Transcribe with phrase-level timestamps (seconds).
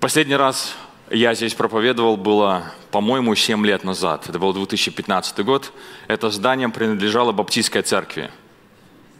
[0.00, 0.76] Последний раз
[1.10, 4.30] я здесь проповедовал было, по-моему, 7 лет назад.
[4.30, 5.74] Это был 2015 год.
[6.08, 8.30] Это здание принадлежало Баптистской церкви.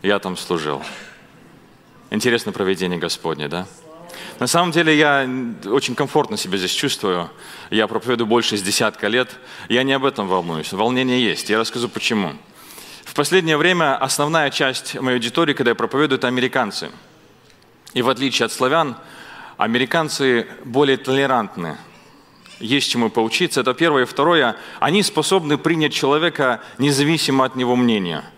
[0.00, 0.82] Я там служил.
[2.08, 3.66] Интересное проведение Господне, да?
[4.38, 5.28] На самом деле я
[5.66, 7.28] очень комфортно себя здесь чувствую.
[7.68, 9.28] Я проповедую больше с десятка лет.
[9.68, 10.72] Я не об этом волнуюсь.
[10.72, 11.50] Волнение есть.
[11.50, 12.32] Я расскажу почему.
[13.04, 16.90] В последнее время основная часть моей аудитории, когда я проповедую, это американцы.
[17.92, 18.96] И в отличие от славян,
[19.62, 21.76] американцы более толерантны.
[22.58, 23.60] Есть чему поучиться.
[23.60, 24.04] Это первое.
[24.04, 28.24] Второе, они способны принять человека независимо от него мнения–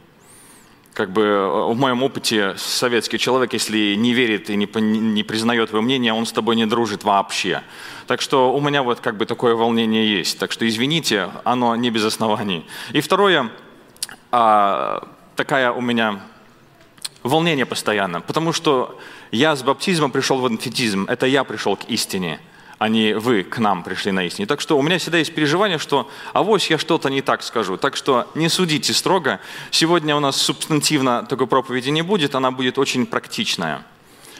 [0.95, 5.70] как бы э, в моем опыте советский человек, если не верит и не, не признает
[5.70, 7.62] твое мнение, он с тобой не дружит вообще.
[8.06, 10.39] Так что у меня вот как бы такое волнение есть.
[10.39, 12.66] Так что извините, оно не без оснований.
[12.92, 13.50] И второе,
[14.30, 16.20] а, такая у меня
[17.23, 18.98] волнение постоянно, потому что
[19.32, 22.38] я с баптизмом пришел в адвентизм, это я пришел к истине–
[22.82, 24.45] а не вы к нам пришли на истине.
[24.48, 27.77] Так что у меня всегда есть переживание, что авось я что-то не так скажу.
[27.77, 29.39] Так что не судите строго.
[29.70, 33.84] Сегодня у нас субстантивно такой проповеди не будет, она будет очень практичная.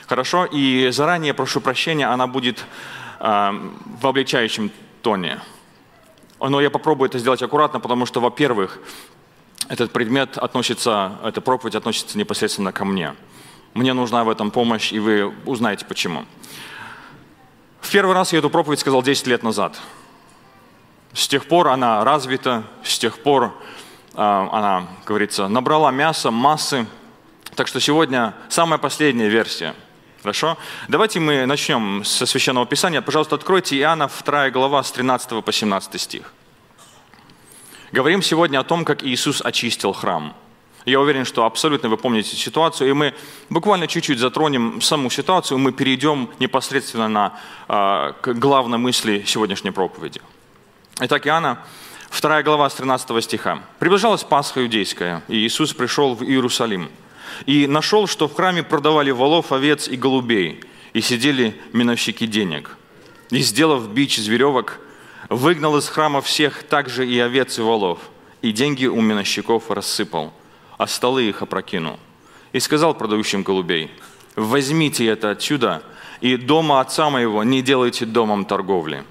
[0.07, 0.43] Хорошо?
[0.43, 2.65] И заранее прошу прощения, она будет
[3.21, 3.51] э,
[4.01, 5.39] в облегчающем тоне.
[6.41, 8.77] Но я попробую это сделать аккуратно, потому что, во-первых,
[9.69, 13.13] этот предмет относится, эта проповедь относится непосредственно ко мне.
[13.73, 16.25] Мне нужна в этом помощь, и вы узнаете почему.
[17.81, 19.79] В первый раз я эту проповедь сказал 10 лет назад.
[21.13, 23.49] С тех пор она развита, с тех пор э,
[24.15, 26.85] она, говорится, набрала мясо, массы.
[27.55, 29.73] Так что сегодня самая последняя версия.
[30.21, 30.57] Хорошо?
[30.87, 33.01] Давайте мы начнем со Священного Писания.
[33.01, 36.31] Пожалуйста, откройте Иоанна 2 глава с 13 по 17 стих.
[37.91, 40.35] Говорим сегодня о том, как Иисус очистил храм–
[40.85, 43.13] я уверен, что абсолютно вы помните ситуацию, и мы
[43.49, 50.21] буквально чуть-чуть затронем саму ситуацию, мы перейдем непосредственно на э, к главной мысли сегодняшней проповеди.
[50.99, 51.59] Итак, Иоанна,
[52.11, 53.63] 2 глава с 13 стиха.
[53.79, 56.89] «Приближалась Пасха иудейская, и Иисус пришел в Иерусалим,
[57.45, 62.77] и нашел, что в храме продавали волов, овец и голубей, и сидели миновщики денег.
[63.31, 64.79] И, сделав бич из веревок,
[65.29, 67.99] выгнал из храма всех также и овец и волов,
[68.41, 70.33] и деньги у миновщиков рассыпал»
[70.77, 71.99] а столы их опрокинул.
[72.51, 73.91] И сказал продающим голубей,
[74.35, 75.83] возьмите это отсюда,
[76.21, 79.03] и дома отца моего не делайте домом торговли.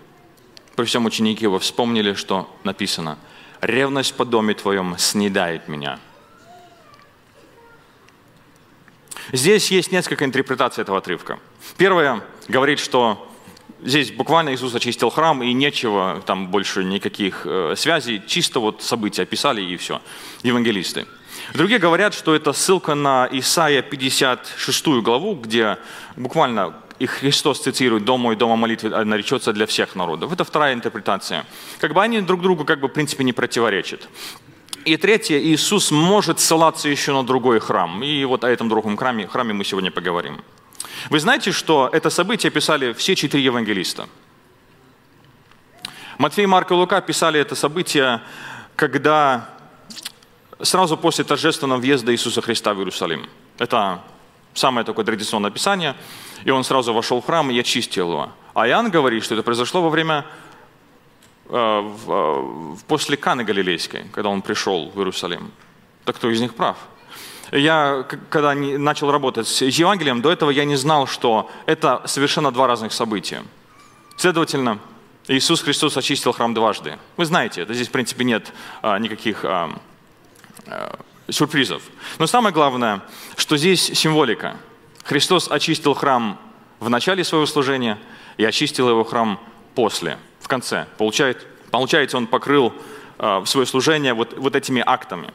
[0.77, 3.19] При всем ученики его вспомнили, что написано,
[3.61, 5.99] ревность по доме твоем снедает меня.
[9.33, 11.39] Здесь есть несколько интерпретаций этого отрывка.
[11.77, 13.31] Первая говорит, что
[13.83, 19.23] здесь буквально Иисус очистил храм, и нечего там больше никаких э, связей, чисто вот события
[19.23, 20.01] описали и все,
[20.43, 21.07] евангелисты.
[21.55, 25.79] Другие говорят, что это ссылка на Исаия 56 главу, где
[26.17, 30.33] буквально и Христос цитирует «Дом мой, дома молитвы наречется для всех народов».
[30.33, 31.45] Это вторая интерпретация.
[31.81, 34.09] Как бы они друг другу, как бы, в принципе, не противоречат.
[34.85, 38.03] И третье, Иисус может ссылаться еще на другой храм.
[38.05, 40.41] И вот о этом другом храме, храме мы сегодня поговорим.
[41.11, 44.09] Вы знаете, что это событие писали все четыре евангелиста?
[46.19, 48.21] Матфей, Марк и Лука писали это событие,
[48.77, 49.49] когда
[50.63, 53.29] сразу после торжественного въезда Иисуса Христа в Иерусалим.
[53.59, 54.01] Это
[54.55, 55.95] самое такое традиционное описание.
[56.45, 58.29] И он сразу вошел в храм и очистил его.
[58.55, 60.27] А Иоанн говорит, что это произошло во время,
[61.49, 65.51] э, э, после Каны Галилейской, когда он пришел в Иерусалим.
[66.05, 66.77] Так кто из них прав?
[67.53, 72.67] Я, когда начал работать с Евангелием, до этого я не знал, что это совершенно два
[72.67, 73.45] разных события.
[74.17, 74.79] Следовательно,
[75.29, 76.99] Иисус Христос очистил храм дважды.
[77.17, 78.53] Вы знаете, это здесь, в принципе, нет
[78.83, 79.69] а, никаких Э,
[81.29, 81.83] сюрпризов.
[82.19, 83.03] Но самое главное,
[83.37, 84.57] что здесь символика.
[85.05, 86.39] Христос очистил храм
[86.81, 87.99] в начале своего служения
[88.37, 89.41] и очистил его храм
[89.75, 90.87] после, в конце.
[90.99, 92.73] Получается, получается он покрыл
[93.19, 95.33] э, свое служение вот, вот этими актами.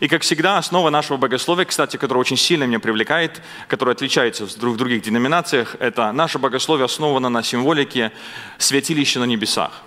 [0.00, 4.76] И, как всегда, основа нашего богословия, кстати, которая очень сильно меня привлекает, которая отличается в
[4.76, 8.10] других деноминациях, это наше богословие основано на символике
[8.58, 9.82] святилища на небесах.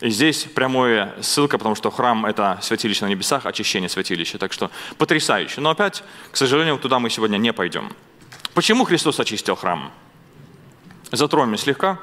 [0.00, 4.38] И здесь прямая ссылка, потому что храм– это святилище на небесах, очищение святилища.
[4.38, 5.60] Так что потрясающе.
[5.60, 7.92] Но опять, к сожалению, туда мы сегодня не пойдем.
[8.54, 9.92] Почему Христос очистил храм?
[11.10, 11.98] Затронем слегка.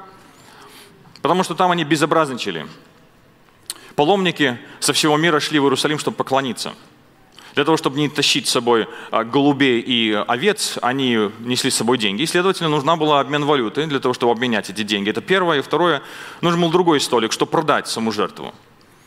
[1.22, 2.66] Потому что там они безобразничали.
[3.94, 6.74] Паломники со всего мира шли в Иерусалим, чтобы поклониться–
[7.56, 11.96] для того, чтобы не тащить с собой а, голубей и овец, они несли с собой
[11.96, 12.20] деньги.
[12.20, 15.08] И, следовательно, нужна была обмен валюты для того, чтобы обменять эти деньги.
[15.08, 15.58] Это первое.
[15.58, 16.02] И второе,
[16.42, 18.54] нужен был другой столик, чтобы продать саму жертву.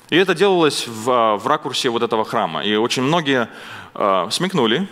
[0.09, 2.63] И это делалось в, а, в ракурсе вот этого храма.
[2.63, 3.47] И очень многие
[3.93, 4.87] э, смекнули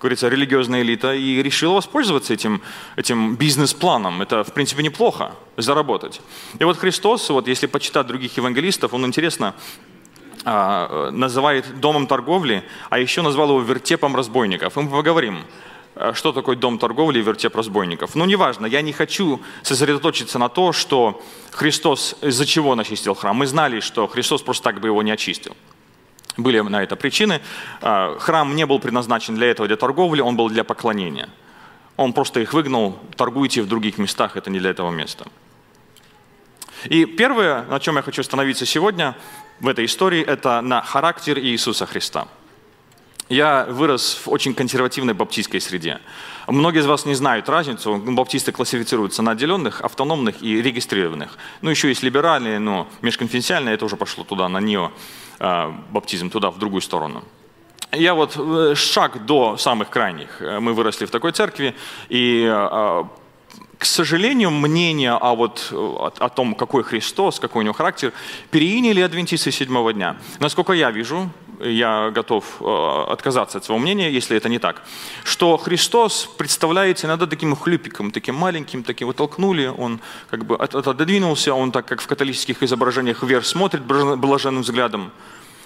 [0.00, 2.62] говорится, религиозная элита и решила воспользоваться этим,
[2.94, 4.22] этим бизнес-планом.
[4.22, 6.20] Это, в принципе, неплохо заработать.
[6.60, 9.54] И вот Христос, вот если почитать других евангелистов, он интересно
[10.44, 14.76] называет домом торговли, а еще назвал его вертепом разбойников.
[14.76, 15.44] И мы поговорим,
[16.00, 18.14] а, что такое дом торговли и вертеп разбойников.
[18.14, 21.20] Но неважно, я не хочу сосредоточиться на то, что
[21.50, 23.36] Христос из-за чего он очистил храм.
[23.36, 25.56] Мы знали, что Христос просто так бы его не очистил.
[26.36, 27.40] Были на это причины.
[27.80, 31.28] А, храм не был предназначен для этого, для торговли, он был для поклонения.
[31.96, 35.26] Он просто их выгнал, торгуйте в других местах, это не для этого места.
[36.84, 39.16] И первое, на чем я хочу остановиться сегодня
[39.60, 42.28] в этой истории, это на характер Иисуса Христа.
[43.28, 46.00] Я вырос в очень консервативной баптистской среде.
[46.46, 47.96] Многие из вас не знают разницу.
[47.96, 51.36] Баптисты классифицируются на отделенных, автономных и регистрированных.
[51.60, 54.92] Ну, еще есть либеральные, но межконфессиональные, это уже пошло туда, на нео
[55.40, 57.22] Э, баптизм туда, в другую сторону.
[57.92, 60.42] Я вот э, шаг до самых крайних.
[60.42, 61.74] Э, мы выросли в такой церкви,
[62.08, 62.44] и,
[63.78, 68.12] к сожалению, мнение о, вот, о том, какой Христос, какой у него характер,
[68.50, 70.16] переняли адвентисты седьмого дня.
[70.40, 71.30] Насколько я вижу,
[71.60, 74.82] я готов отказаться от своего мнения, если это не так,
[75.24, 81.54] что Христос представляется иногда таким хлюпиком, таким маленьким, таким вот толкнули, он как бы отодвинулся,
[81.54, 85.12] он так, как в католических изображениях вверх смотрит блаженным взглядом,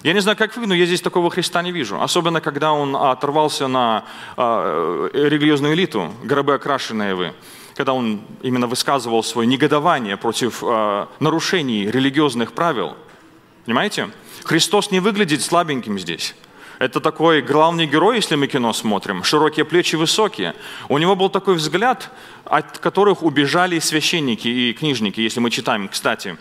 [0.02, 2.00] я не знаю, как вы, но я здесь такого Христа не вижу.
[2.00, 4.04] Особенно, когда он оторвался на
[4.36, 7.32] э, религиозную элиту, гробы окрашенные вы.
[7.74, 12.96] Когда он именно высказывал свое негодование против э, нарушений религиозных правил.
[13.64, 14.10] Понимаете?
[14.44, 16.34] Христос не выглядит слабеньким здесь.
[16.78, 19.22] Это такой главный герой, если мы кино смотрим.
[19.22, 20.54] Широкие плечи, высокие.
[20.88, 22.10] У него был такой взгляд,
[22.44, 25.20] от которых убежали священники и книжники.
[25.20, 26.36] Если мы читаем, кстати,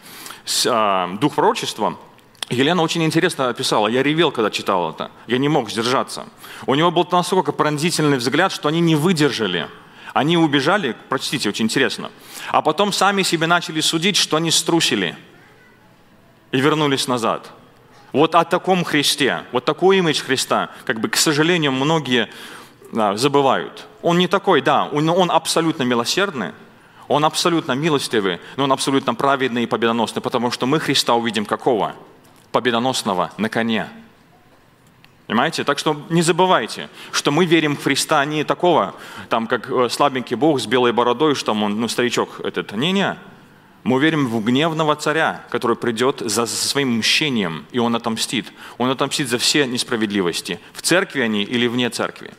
[1.20, 1.98] Дух пророчества–
[2.52, 3.88] Елена очень интересно описала.
[3.88, 5.10] Я ревел, когда читал это.
[5.26, 6.26] Я не мог сдержаться.
[6.66, 9.70] У него был настолько пронзительный взгляд, что они не выдержали.
[10.14, 12.12] Они убежали, прочтите, очень интересно.
[12.50, 15.18] А потом сами себе начали судить, что они струсили.
[16.52, 17.52] И вернулись назад.
[18.12, 22.30] Вот о таком Христе, вот такой имидж Христа, как бы, к сожалению, многие
[22.92, 23.88] да, забывают.
[24.02, 26.52] Он не такой, да, он, он абсолютно милосердный,
[27.08, 31.96] он абсолютно милостивый, но он абсолютно праведный и победоносный, потому что мы Христа увидим какого?
[32.52, 33.88] победоносного на коне.
[35.32, 35.64] Понимаете?
[35.64, 38.96] Так что не забывайте, что мы верим в Христа не такого,
[39.30, 42.74] там, как э, слабенький Бог с белой бородой, что он, ну, старичок этот.
[42.74, 43.18] Не-не.
[43.84, 48.52] Мы верим в гневного царя, который придет за своим мщением, и он отомстит.
[48.78, 50.60] Он отомстит за все несправедливости.
[50.74, 52.32] В церкви они или вне церкви.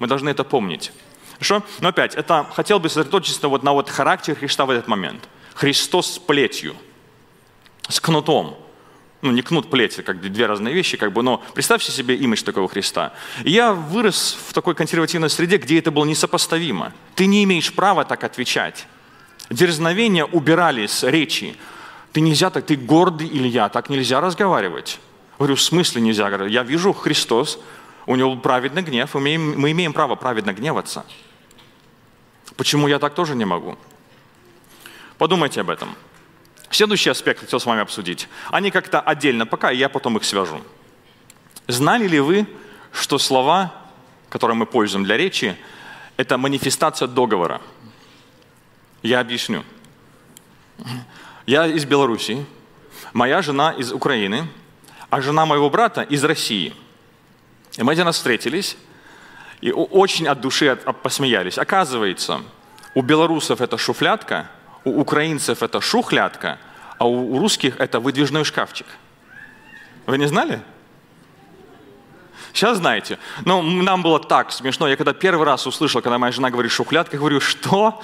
[0.00, 0.90] Мы должны это помнить.
[1.34, 1.62] Хорошо?
[1.78, 5.28] Но опять, это хотел бы сосредоточиться вот на вот характер Христа в этот момент.
[5.54, 6.74] Христос с плетью,
[7.88, 8.56] с кнутом
[9.22, 12.68] ну, не кнут плеть, как две разные вещи, как бы, но представьте себе имидж такого
[12.68, 13.12] Христа.
[13.44, 16.92] И я вырос в такой консервативной среде, где это было несопоставимо.
[17.14, 18.86] Ты не имеешь права так отвечать.
[19.50, 21.56] Дерзновения убирали с речи.
[22.12, 24.98] Ты нельзя так, ты гордый или я, так нельзя разговаривать.
[25.38, 26.28] Говорю, в смысле нельзя?
[26.46, 27.58] Я вижу Христос,
[28.06, 31.04] у него праведный гнев, имеем, мы имеем право праведно гневаться.
[32.56, 33.76] Почему я так тоже не могу?
[35.18, 35.94] Подумайте об этом.
[36.70, 38.28] Следующий аспект хотел с вами обсудить.
[38.50, 40.62] Они как-то отдельно пока, я потом их свяжу.
[41.66, 42.46] Знали ли вы,
[42.92, 43.74] что слова,
[44.28, 45.56] которые мы пользуем для речи,
[46.16, 47.60] это манифестация договора?
[49.02, 49.64] Я объясню.
[51.44, 52.46] Я из Беларуси,
[53.12, 54.46] моя жена из Украины,
[55.10, 56.72] а жена моего брата из России.
[57.78, 58.76] И мы один раз встретились
[59.60, 61.58] и очень от души посмеялись.
[61.58, 62.42] Оказывается,
[62.94, 64.48] у белорусов это шуфлятка–
[64.84, 66.58] у украинцев это шухлядка,
[66.98, 68.86] а у русских это выдвижной шкафчик.
[70.06, 70.60] Вы не знали?
[72.52, 73.18] Сейчас знаете.
[73.44, 74.88] Но нам было так смешно.
[74.88, 78.02] Я когда первый раз услышал, когда моя жена говорит шухлядка, говорю, что?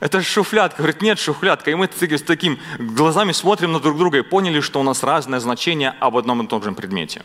[0.00, 0.78] Это шухлядка.
[0.78, 1.70] Говорит, нет, шухлядка.
[1.70, 5.40] И мы с такими глазами смотрим на друг друга и поняли, что у нас разное
[5.40, 7.22] значение об одном и том же предмете.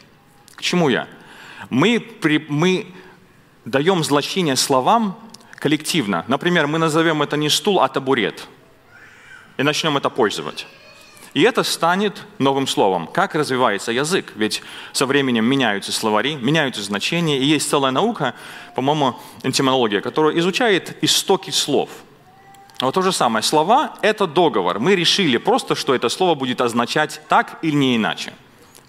[0.56, 1.08] К чему я?
[1.70, 2.94] Мы, при, мы
[3.66, 5.18] даем значение словам
[5.56, 6.26] коллективно.
[6.28, 8.48] Например, мы назовем это не стул, а табурет–
[9.62, 10.66] и начнем это пользовать.
[11.36, 13.06] И это станет новым словом.
[13.08, 14.34] Как развивается язык?
[14.36, 18.34] Ведь со временем меняются словари, меняются значения, и есть целая наука,
[18.76, 21.90] по-моему, энтимология, которая изучает истоки слов.
[22.82, 23.44] Вот то же самое.
[23.44, 24.80] Слова– это договор.
[24.80, 28.34] Мы решили просто, что это слово будет означать так или не иначе.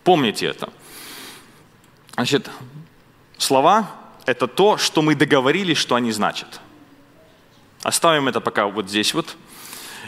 [0.02, 0.70] Помните это.
[2.14, 2.50] Значит,
[3.36, 3.90] слова–
[4.24, 6.60] это то, что мы договорились, что они значат.
[7.82, 9.36] Оставим это пока вот здесь вот–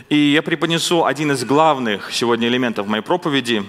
[0.08, 3.64] и я преподнесу один из главных сегодня элементов моей проповеди.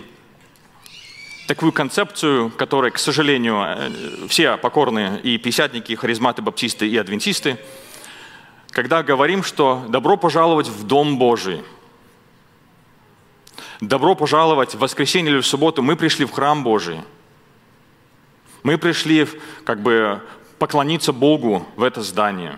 [1.47, 3.91] такую концепцию, которой, к сожалению, э,
[4.27, 7.59] все покорные и пятидесятники, и харизматы, баптисты и адвентисты,
[8.71, 11.63] когда говорим, что добро пожаловать в Дом Божий,
[13.79, 16.99] добро пожаловать в воскресенье или в субботу, мы пришли в храм Божий,
[18.63, 19.27] мы пришли
[19.63, 20.21] как бы
[20.57, 22.57] поклониться Богу в это здание.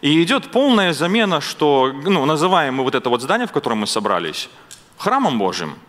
[0.00, 3.86] И идет полная замена, что ну, называем мы вот это вот здание, в котором мы
[3.86, 4.48] собрались,
[4.96, 5.74] храмом Божьим–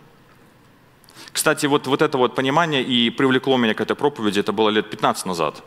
[1.32, 4.90] кстати, вот, вот это вот понимание и привлекло меня к этой проповеди, это было лет
[4.90, 5.62] 15 назад.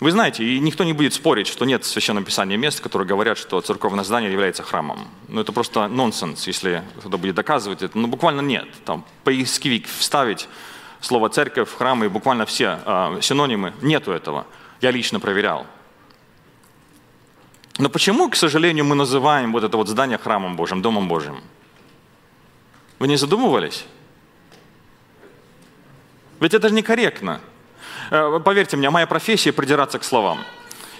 [0.00, 3.38] Вы знаете, и никто не будет спорить, что нет в Священном Писании мест, которые говорят,
[3.38, 5.08] что церковное здание является храмом.
[5.28, 7.96] Ну, это просто нонсенс, если кто-то будет доказывать это.
[7.96, 8.66] Ну, буквально нет.
[8.84, 10.48] Там поисковик вставить
[11.04, 13.72] слово «церковь», «храм» и буквально все э, синонимы.
[13.82, 14.46] Нету этого.
[14.80, 15.66] Я лично проверял.
[17.78, 21.40] Но почему, к сожалению, мы называем вот это вот здание храмом Божьим, Домом Божьим?
[22.98, 23.84] Вы не задумывались?
[26.40, 27.40] Ведь это же некорректно.
[28.10, 30.38] Э, поверьте мне, моя профессия придираться к словам.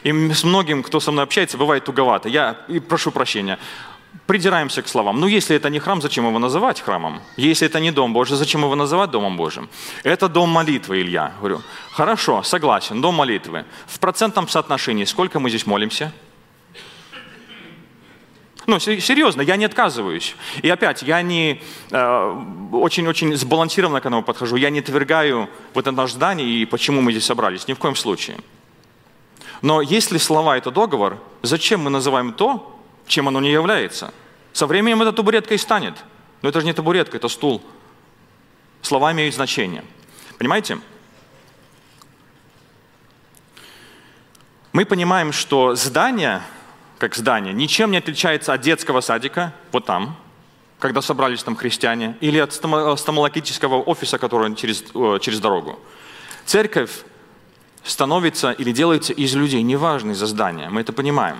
[0.03, 2.29] И с многим, кто со мной общается, бывает туговато.
[2.29, 3.59] Я и прошу прощения.
[4.27, 5.21] Придираемся к словам.
[5.21, 7.21] Ну, если это не храм, зачем его называть храмом?
[7.37, 9.69] Если это не дом Божий, зачем его называть домом Божьим?
[10.03, 11.33] Это дом молитвы, Илья.
[11.39, 13.67] Говорю, хорошо, согласен, дом молитвы.
[13.87, 16.13] В процентном соотношении сколько мы здесь молимся?
[18.67, 20.37] Ну, серьезно, я не отказываюсь.
[20.63, 24.57] И опять, я не очень-очень э, сбалансированно к этому подхожу.
[24.57, 27.69] Я не отвергаю вот это наше здание и почему мы здесь собрались.
[27.69, 28.39] Ни в коем случае.
[29.61, 32.74] Но если слова– это договор, зачем мы называем то,
[33.07, 34.13] чем оно не является?
[34.53, 35.95] Со временем это табуретка и станет.
[36.43, 37.63] Но это же не табуретка, это стул.
[38.83, 39.85] Слова имеют значение.
[40.39, 40.79] Понимаете?
[44.73, 46.43] Мы понимаем, что здание
[46.99, 50.17] как здание, ничем не отличается от детского садика, вот там,
[50.79, 55.79] когда собрались там христиане, или от стоматологического офиса, который через, э, через дорогу.
[56.47, 57.05] Церковь
[57.83, 61.37] становится или делается из людей, неважно из-за здания, мы это понимаем.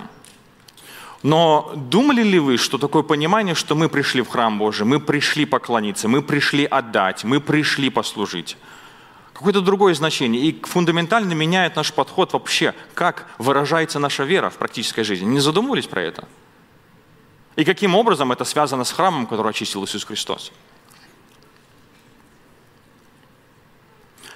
[1.25, 5.47] Но думали ли вы, что такое понимание, что мы пришли в храм Божий, мы пришли
[5.47, 8.57] поклониться, мы пришли отдать, мы пришли послужить?
[9.33, 10.41] какое-то другое значение.
[10.43, 15.27] И фундаментально меняет наш подход вообще, как выражается наша вера в практической жизни.
[15.27, 16.29] Не задумывались про это?
[17.57, 20.53] И каким образом это связано с храмом, который очистил Иисус Христос?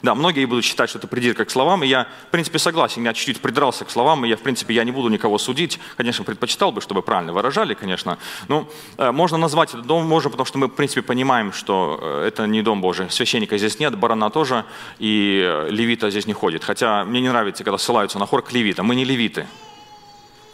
[0.02, 3.12] Да, многие будут считать, что это придирка к словам, и я, в принципе, согласен, я
[3.12, 5.80] чуть-чуть придрался к словам, и я, в принципе, я не буду никого судить.
[5.96, 8.18] Конечно, предпочитал бы, чтобы правильно выражали, конечно.
[8.48, 12.28] Но э, можно назвать это дом Божий, потому что мы, в принципе, понимаем, что э,
[12.28, 13.10] это не дом Божий.
[13.10, 14.64] Священника здесь нет, барана тоже,
[14.98, 16.64] и э, левита здесь не ходит.
[16.64, 18.86] Хотя мне не нравится, когда ссылаются на хор к левитам.
[18.86, 19.46] Мы не левиты.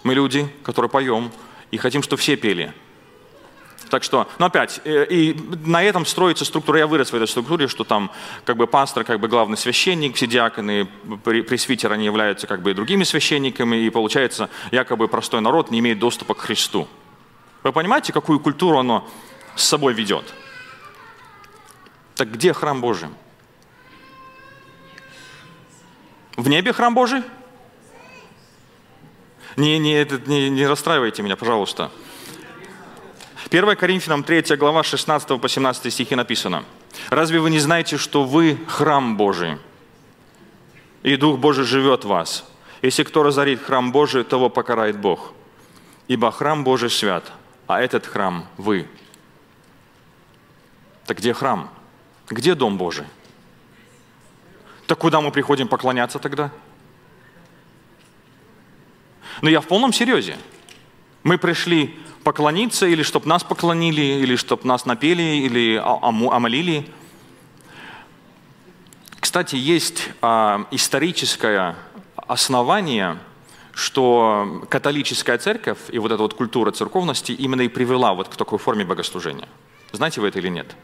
[0.05, 1.31] Мы люди, которые поем,
[1.71, 2.73] и хотим, чтобы все пели.
[3.91, 6.79] Так что, ну опять, э, и на этом строится структура.
[6.79, 8.11] Я вырос в этой структуре, что там
[8.45, 10.87] как бы пастор, как бы главный священник, все диаконы,
[11.25, 15.99] пресвитеры, они являются как бы и другими священниками, и получается, якобы простой народ не имеет
[15.99, 16.89] доступа к Христу.
[17.63, 19.09] Вы понимаете, какую культуру оно
[19.55, 20.35] с собой ведет?
[22.15, 23.09] Так где храм Божий?
[26.37, 27.23] В небе храм Божий?
[29.57, 31.91] Не, не, не, не расстраивайте меня, пожалуйста.
[33.51, 36.65] 1 Коринфянам 3 глава 16 по 17 стихи написано.
[37.11, 39.59] «Разве вы не знаете, что вы храм Божий,
[41.03, 42.45] и Дух Божий живет в вас?
[42.81, 45.33] Если кто разорит храм Божий, того покарает Бог.
[46.09, 47.33] Ибо храм Божий свят,
[47.67, 48.89] а этот храм– вы».
[51.07, 51.71] Так где храм?
[52.31, 53.05] Где Дом Божий?
[54.87, 56.51] Так куда мы приходим поклоняться тогда?
[59.43, 60.39] Но я в полном серьезе.
[61.25, 66.87] Мы пришли поклониться, или чтобы нас поклонили, или чтобы нас напели, или омолили.
[69.21, 71.77] Кстати, есть а, историческое
[72.17, 73.19] основание,
[73.73, 78.59] что католическая церковь и вот эта вот культура церковности именно и привела вот к такой
[78.59, 79.49] форме богослужения.
[79.93, 80.77] Знаете вы это или нет?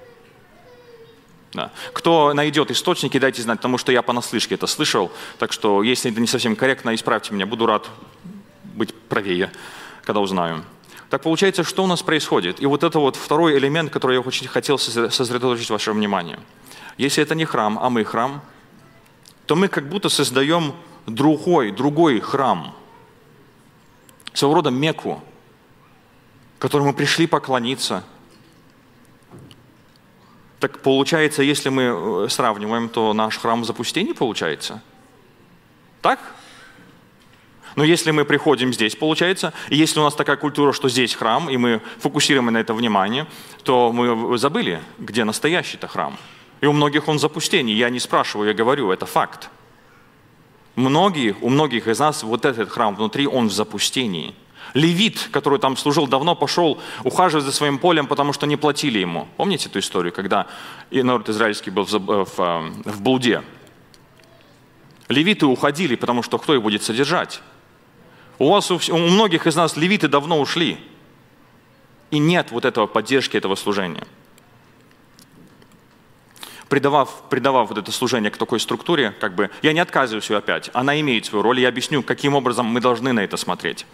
[1.53, 1.71] Да.
[1.93, 5.13] Кто найдет источники, дайте знать, потому что я понаслышке это слышал.
[5.39, 7.45] Так что, если это не совсем корректно, исправьте меня.
[7.45, 7.91] Буду рад
[8.75, 9.51] быть правее,
[10.03, 10.65] когда узнаю.
[11.11, 12.61] Так получается, что у нас происходит?
[12.61, 16.39] И вот это вот второй элемент, который я очень хотел сосредоточить ваше внимание.
[16.99, 18.43] Если это не храм, а мы храм,
[19.47, 20.75] то мы как будто создаем
[21.07, 22.77] другой, другой храм.
[24.33, 25.21] Своего рода Мекку,
[26.61, 28.05] которому пришли поклониться.
[30.61, 34.83] Так получается, если мы э, сравниваем, то наш храм в запустении получается.
[36.03, 36.21] Так?
[37.77, 41.49] Но если мы приходим здесь, получается, и если у нас такая культура, что здесь храм,
[41.49, 43.27] и мы фокусируем на это внимание,
[43.63, 46.17] то мы забыли, где настоящий-то храм.
[46.61, 47.77] И у многих он запустение.
[47.77, 49.51] Я не спрашиваю, я говорю, это факт.
[50.77, 54.35] Многие, у многих из нас вот этот храм внутри, он в запустении.
[54.75, 59.27] Левит, который там служил давно, пошел ухаживать за своим полем, потому что не платили ему.
[59.37, 60.47] Помните эту историю, когда
[60.91, 63.43] народ израильский был в, в, э, в блуде?
[65.09, 67.43] Левиты уходили, потому что кто их будет содержать?
[68.41, 70.79] У вас, у, многих из нас левиты давно ушли.
[72.11, 74.07] И нет вот этого поддержки, этого служения.
[76.71, 80.71] Придавав, придавав вот это служение к такой структуре, как бы, я не отказываюсь ее опять,
[80.73, 83.85] она имеет свою роль, я объясню, каким образом мы должны на это смотреть.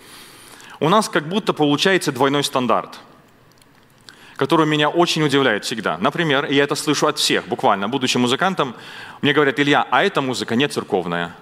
[0.79, 3.01] У нас как будто получается двойной стандарт,
[4.37, 5.99] который меня очень удивляет всегда.
[5.99, 8.77] Например, я это слышу от всех, буквально, будучи музыкантом,
[9.23, 11.35] мне говорят, Илья, а эта музыка не церковная.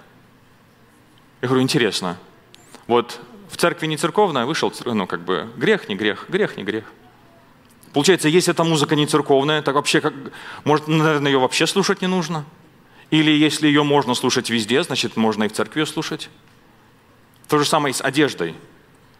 [1.41, 2.17] Я говорю, интересно,
[2.87, 6.85] вот в церкви не церковная, вышел, ну как бы грех, не грех, грех, не грех.
[7.93, 10.13] Получается, если эта музыка не церковная, так вообще, как,
[10.65, 12.45] может, наверное, ее вообще слушать не нужно?
[13.09, 16.29] Или если ее можно слушать везде, значит, можно и в церкви ее слушать?
[17.47, 18.55] То же самое и с одеждой.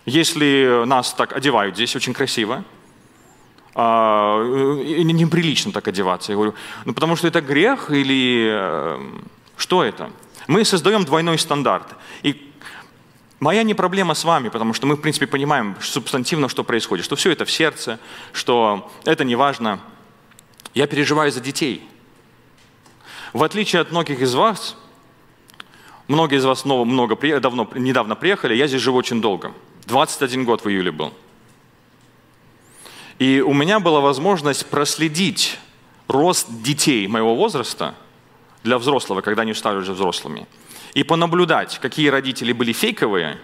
[0.06, 2.64] Если нас так одевают здесь очень красиво,
[3.74, 6.32] а, неприлично так одеваться.
[6.32, 6.54] Я говорю,
[6.86, 9.00] ну потому что это грех или э,
[9.58, 10.12] что это?
[10.48, 11.88] Мы создаем двойной стандарт.
[12.24, 12.52] И
[13.40, 17.16] Моя не проблема с вами, потому что мы, в принципе, понимаем субстантивно, что происходит, что
[17.16, 18.00] все это в сердце,
[18.32, 19.80] что это не важно.
[20.74, 21.86] Я переживаю за детей.
[23.34, 24.78] В отличие от многих из вас,
[26.08, 29.52] многие из вас много, много, давно, недавно приехали, я здесь живу очень долго.
[29.88, 31.14] 21 год в июле был.
[33.20, 35.60] И у меня была возможность проследить
[36.08, 37.96] рост детей моего возраста
[38.64, 40.48] для взрослого, когда они стали уже взрослыми–
[40.96, 43.38] и понаблюдать, какие родители были фейковые,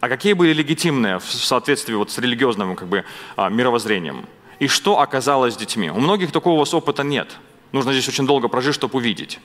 [0.00, 3.04] а какие были легитимные в соответствии вот с религиозным как бы,
[3.36, 4.26] а, мировоззрением.
[4.58, 5.90] И что оказалось с детьми.
[5.90, 7.36] У многих такого у вас опыта нет.
[7.72, 9.38] Нужно здесь очень долго прожить, чтобы увидеть.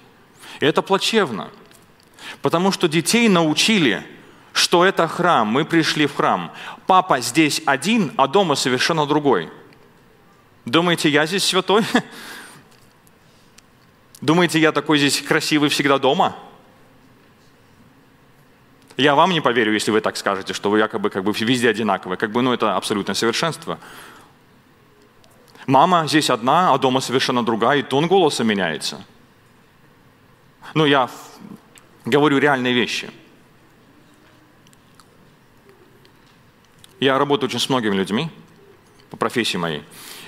[0.62, 1.50] И это плачевно.
[2.42, 4.04] Потому что детей научили,
[4.54, 6.52] что это храм, мы пришли в храм.
[6.88, 9.50] Папа здесь один, а дома совершенно другой.
[10.64, 11.84] Думаете, я здесь святой?
[14.22, 16.38] Думаете, я такой здесь красивый всегда дома?
[18.98, 22.18] Я вам не поверю, если вы так скажете, что вы якобы как бы везде одинаковые.
[22.18, 23.80] Как бы, ну, это абсолютное совершенство.
[25.66, 29.04] Мама здесь одна, а дома совершенно другая, и тон голоса меняется.
[30.74, 31.10] Ну, я
[32.06, 33.10] говорю реальные вещи.
[37.00, 38.30] Я работаю очень с многими людьми
[39.10, 39.84] по профессии моей.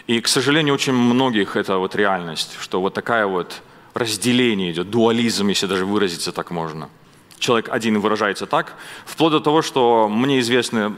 [0.08, 3.62] И, к сожалению, очень многих это вот реальность, что вот такая вот
[3.93, 6.89] разделение идет, дуализм, если даже выразиться так можно–
[7.39, 10.93] человек один выражается так, вплоть до того, что мне известны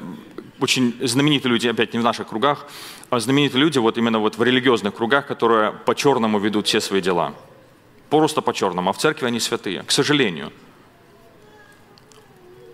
[0.60, 2.66] очень знаменитые люди, опять не в наших кругах,
[3.10, 7.34] а знаменитые люди вот именно вот в религиозных кругах, которые по-черному ведут все свои дела.
[8.10, 10.52] Просто по-черному, а в церкви они святые, к сожалению.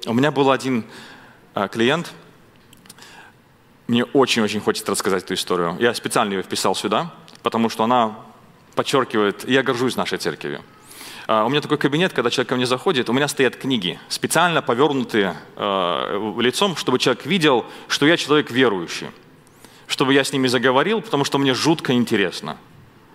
[0.06, 0.86] У меня был один
[1.54, 2.14] а, клиент,
[3.88, 5.76] мне очень-очень хочется рассказать эту историю.
[5.80, 8.18] Я специально ее вписал сюда, потому что она
[8.76, 10.62] подчеркивает, я горжусь нашей церковью.
[11.28, 14.62] А, у меня такой кабинет, когда человек ко мне заходит, у меня стоят книги, специально
[14.62, 19.08] повернутые э, лицом, чтобы человек видел, что я человек верующий.
[19.88, 22.58] Чтобы я с ними заговорил, потому что мне жутко интересно.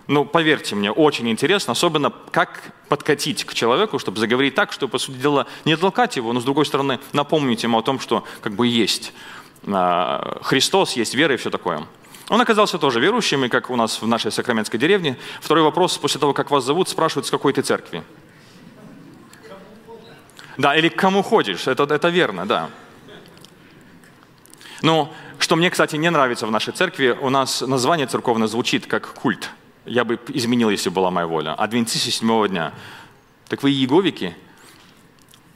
[0.06, 4.98] Ну, поверьте мне, очень интересно, особенно как подкатить к человеку, чтобы заговорить так, чтобы, по
[4.98, 8.54] сути дела, не толкать его, но, с другой стороны, напомнить ему о том, что как
[8.54, 9.12] бы есть
[9.64, 11.86] э, Христос, есть вера и все такое.
[12.28, 15.16] Он оказался тоже верующим, и как у нас в нашей сакраменской деревне.
[15.40, 18.02] Второй вопрос, после того, как вас зовут, спрашивают, с какой ты церкви.
[20.58, 22.68] Да, или к кому ходишь, это, это верно, да.
[24.82, 29.06] Ну, что мне, кстати, не нравится в нашей церкви, у нас название церковное звучит как
[29.14, 29.50] культ.
[29.86, 31.54] Я бы изменил, если была моя воля.
[31.54, 32.74] Адвентисты седьмого дня.
[33.48, 34.34] Так вы иеговики?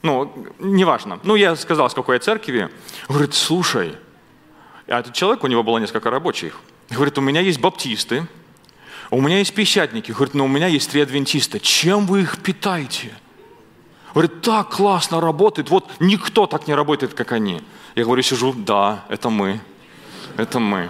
[0.01, 1.19] Ну, неважно.
[1.23, 2.69] Ну, я сказал, с какой я церкви.
[3.07, 3.95] Говорит, слушай,
[4.87, 6.59] а этот человек, у него было несколько рабочих.
[6.89, 8.27] Говорит, у меня есть баптисты,
[9.09, 10.11] у меня есть пищатники.
[10.11, 11.59] Говорит, но у меня есть три адвентиста.
[11.59, 13.13] Чем вы их питаете?
[14.13, 15.69] Говорит, так классно работает.
[15.69, 17.61] Вот никто так не работает, как они.
[17.95, 19.59] Я говорю, сижу, да, это мы.
[20.37, 20.89] Это мы.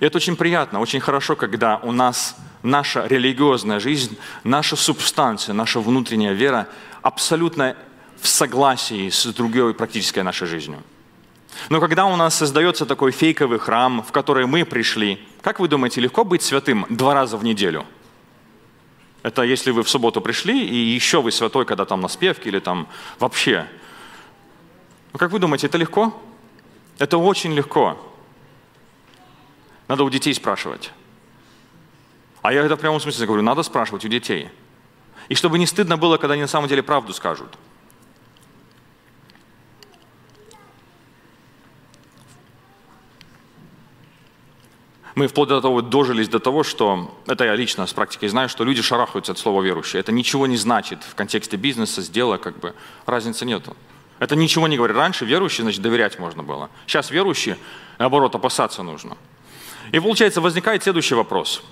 [0.00, 5.78] И это очень приятно, очень хорошо, когда у нас наша религиозная жизнь, наша субстанция, наша
[5.80, 6.68] внутренняя вера
[7.02, 7.76] абсолютно
[8.20, 10.82] в согласии с другой практической нашей жизнью.
[11.68, 16.00] Но когда у нас создается такой фейковый храм, в который мы пришли, как вы думаете,
[16.00, 17.84] легко быть святым два раза в неделю?
[19.22, 22.58] Это если вы в субботу пришли, и еще вы святой, когда там на спевке или
[22.58, 23.66] там вообще.
[25.12, 26.18] Ну, как вы думаете, это легко?
[26.98, 27.98] Это очень легко.
[29.88, 30.92] Надо у детей спрашивать.
[32.42, 34.48] А я это в прямом смысле говорю, надо спрашивать у детей.
[35.28, 37.58] И чтобы не стыдно было, когда они на самом деле правду скажут.
[45.20, 48.64] Мы вплоть до того дожились до того, что, это я лично с практикой знаю, что
[48.64, 50.00] люди шарахаются от слова верующие.
[50.00, 53.76] Это ничего не значит в контексте бизнеса, дела, как бы разницы нету.
[54.18, 54.96] Это ничего не говорит.
[54.96, 56.70] Раньше верующие, значит, доверять можно было.
[56.86, 57.58] Сейчас верующие,
[57.98, 59.18] наоборот, опасаться нужно.
[59.92, 61.62] И получается, возникает следующий вопрос.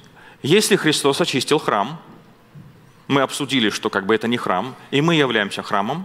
[0.43, 1.99] Если Христос очистил храм,
[3.07, 6.05] мы обсудили, что как бы это не храм, и мы являемся храмом,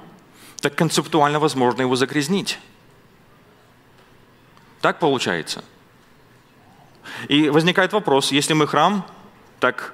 [0.61, 2.57] так концептуально возможно его загрязнить.
[4.79, 5.65] Так получается.
[7.27, 9.05] И возникает вопрос, если мы храм,
[9.59, 9.93] так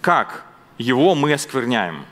[0.00, 0.44] как
[0.78, 2.04] его мы оскверняем?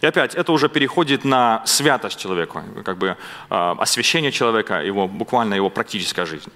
[0.00, 3.16] И опять, это уже переходит на святость человека, как бы э,
[3.50, 6.52] освящение человека, его, буквально его практическая жизнь.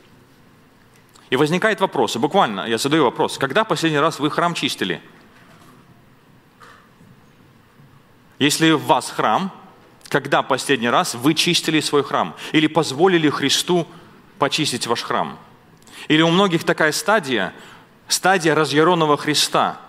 [1.31, 5.01] И возникает вопрос, и буквально я задаю вопрос, когда последний раз вы храм чистили?
[8.39, 9.51] Если в вас храм,
[10.09, 12.35] когда последний раз вы чистили свой храм?
[12.53, 13.87] Или позволили Христу
[14.39, 15.39] почистить ваш храм?
[16.09, 17.53] Или у многих такая стадия,
[18.09, 19.81] стадия разъяренного Христа,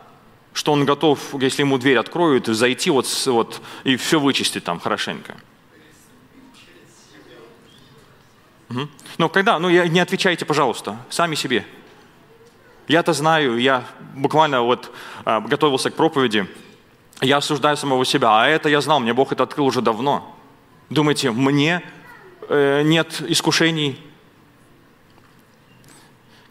[0.54, 5.36] что он готов, если ему дверь откроют, зайти вот, вот и все вычистить там хорошенько.
[9.18, 9.60] Ну, когда?
[9.60, 11.66] Ну, не отвечайте, пожалуйста, сами себе.
[12.88, 14.92] Я-то знаю, я буквально вот
[15.24, 16.48] а, готовился к проповеди,
[17.22, 20.36] я осуждаю самого себя, а это я знал, мне Бог это открыл уже давно.
[20.90, 21.82] Думаете, мне
[22.50, 24.00] э, нет искушений?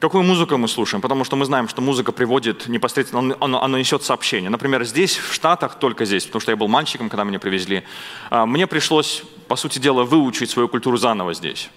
[0.02, 1.00] Какую музыку мы слушаем?
[1.00, 4.50] Потому что мы знаем, что музыка приводит непосредственно, она, она несет сообщение.
[4.50, 7.84] Например, здесь, в Штатах, только здесь, потому что я был мальчиком, когда меня привезли,
[8.28, 11.70] а, мне пришлось, по сути дела, выучить свою культуру заново здесь.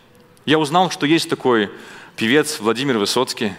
[0.48, 1.70] Я узнал, что есть такой
[2.16, 3.54] певец Владимир Высоцкий.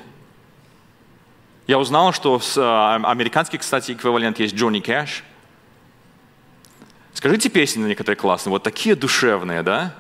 [1.69, 5.23] Я узнал, что а, американский, кстати, эквивалент есть Джонни Кэш.
[7.15, 9.95] Скажите песни на некоторые классные, вот такие душевные, да?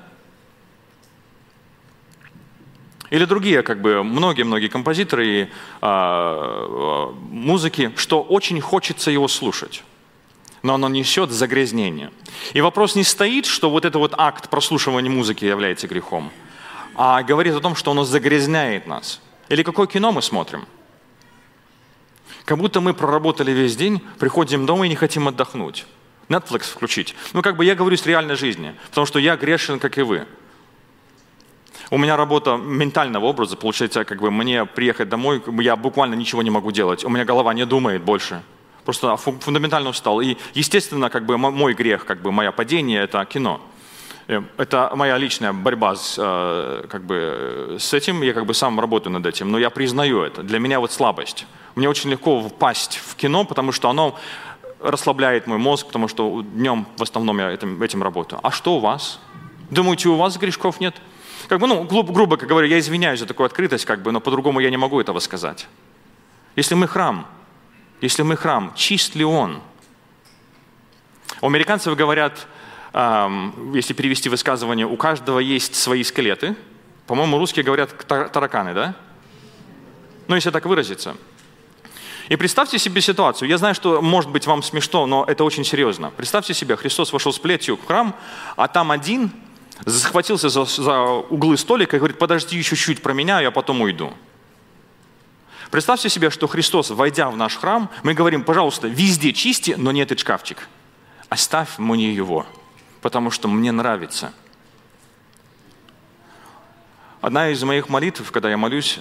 [3.11, 5.49] Или другие, как бы, многие-многие композиторы и
[5.81, 9.83] э, музыки, что очень хочется его слушать
[10.63, 12.11] но оно несет загрязнение.
[12.53, 16.33] И вопрос не стоит, что вот это вот акт прослушивания музыки является грехом
[16.97, 19.21] а говорит о том, что оно загрязняет нас.
[19.49, 20.67] Или какое кино мы смотрим.
[22.45, 25.87] Как будто мы проработали весь день, приходим домой и не хотим отдохнуть.
[26.29, 27.15] Netflix включить.
[27.35, 30.27] Ну, как бы я говорю с реальной жизни, потому что я грешен, как и вы.
[31.91, 36.51] У меня работа ментального образа, получается, как бы мне приехать домой, я буквально ничего не
[36.51, 37.05] могу делать.
[37.05, 38.43] У меня голова не думает больше.
[38.85, 40.21] Просто фундаментально устал.
[40.21, 43.61] И, естественно, как бы мой грех, как бы мое падение– это кино.
[44.29, 48.81] Э, это моя личная борьба с, э, как бы, с этим, я как бы сам
[48.81, 50.43] работаю над этим, но я признаю это.
[50.43, 51.47] Для меня вот слабость.
[51.77, 54.19] Мне очень легко впасть в кино, потому что оно
[54.81, 58.41] расслабляет мой мозг, потому что днем в основном я этим, этим работаю.
[58.43, 59.21] А что у вас?
[59.71, 60.95] Думаете, у вас грешков нет?
[61.49, 64.61] Как бы, ну, грубо, грубо говоря, я извиняюсь за такую открытость, как бы, но по-другому
[64.61, 65.69] я не могу этого сказать.
[66.57, 67.27] Если мы храм,
[68.01, 69.61] если мы храм, чист ли он?
[71.41, 72.47] У американцев говорят,
[73.75, 76.57] если перевести высказывание, у каждого есть свои скелеты.
[77.07, 78.95] По-моему, русские говорят тараканы, да?
[80.27, 81.17] Ну, если так выразиться.
[82.29, 83.49] И представьте себе ситуацию.
[83.49, 86.11] Я знаю, что может быть вам смешно, но это очень серьезно.
[86.11, 88.17] Представьте себе, Христос вошел с плетью в храм,
[88.57, 89.31] а там один
[89.85, 94.13] захватился за, за углы столика и говорит, подожди еще чуть про меня, я потом уйду.
[95.71, 100.01] Представьте себе, что Христос, войдя в наш храм, мы говорим, пожалуйста, везде чисти, но не
[100.01, 100.69] этот шкафчик.
[101.29, 102.47] Оставь мне его
[103.07, 104.33] потому что мне нравится.
[107.21, 108.99] Одна из моих молитв, когда я молюсь,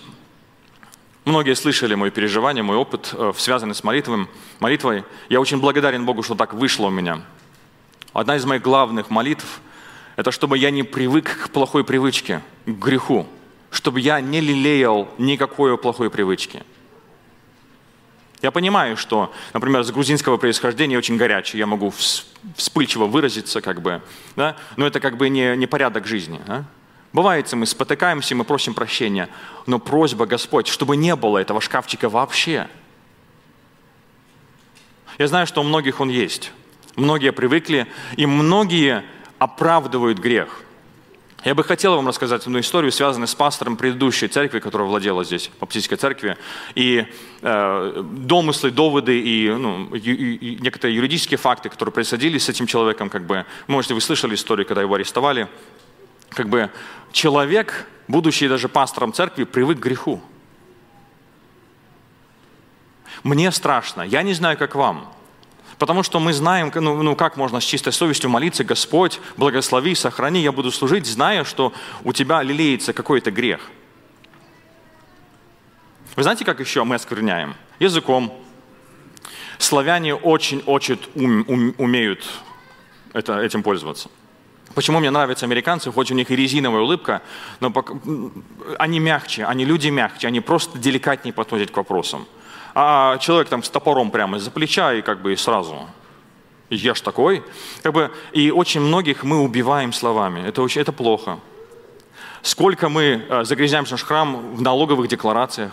[1.26, 4.28] многие слышали мои переживания, мой опыт, э, связанный с молитвой,
[4.60, 5.06] молитвой.
[5.28, 7.24] Я очень благодарен Богу, что так вышло у меня.
[8.14, 9.60] Одна из моих главных молитв–
[10.16, 13.28] это чтобы я не привык к плохой привычке, к греху,
[13.72, 16.64] чтобы я не лелеял никакой плохой привычки–
[18.46, 21.92] я понимаю, что, например, с грузинского происхождения очень горячий, я могу
[22.56, 24.04] вспыльчиво выразиться, как бы,
[24.36, 24.56] да?
[24.76, 26.40] но это как бы не, не порядок жизни.
[26.46, 26.64] Да?
[27.12, 29.30] Бывает, мы спотыкаемся, мы просим прощения,
[29.66, 32.68] но просьба, Господь, чтобы не было этого шкафчика вообще.
[35.18, 36.52] Я знаю, что у многих он есть.
[36.96, 39.04] Многие привыкли, и многие
[39.40, 40.66] оправдывают грех.
[41.46, 45.52] Я бы хотел вам рассказать одну историю, связанную с пастором предыдущей церкви, которая владела здесь,
[45.60, 46.38] баптистской церкви.
[46.74, 47.06] И
[47.44, 53.12] э, домыслы, доводы и, ну, и, и некоторые юридические факты, которые происходили с этим человеком,
[53.12, 55.48] как бы, можете, вы слышали историю, когда его арестовали.
[56.30, 56.72] Как бы
[57.12, 60.24] человек, будучи даже пастором церкви, привык к греху.
[63.22, 65.14] Мне страшно, я не знаю, как вам.
[65.78, 70.42] Потому что мы знаем, ну, ну как можно с чистой совестью молиться, Господь, благослови, сохрани,
[70.42, 73.60] я буду служить, зная, что у тебя лелеется какой-то грех.
[76.16, 77.56] Вы знаете, как еще мы оскверняем?
[77.80, 78.34] Языком.
[79.58, 82.26] Славяне очень-очень ум, ум, умеют
[83.14, 84.10] это, этим пользоваться.
[84.76, 87.22] Почему мне нравятся американцы, хоть у них и резиновая улыбка,
[87.60, 87.74] но
[88.78, 92.28] они мягче, они люди мягче, они просто деликатнее подходят к вопросам
[92.78, 95.88] а человек там с топором прямо из-за плеча и как бы и сразу.
[96.70, 97.42] Я ж такой.
[97.82, 100.46] Как бы, и очень многих мы убиваем словами.
[100.46, 101.40] Это, очень, это плохо.
[102.42, 105.72] Сколько мы э, загрязняем наш храм в налоговых декларациях.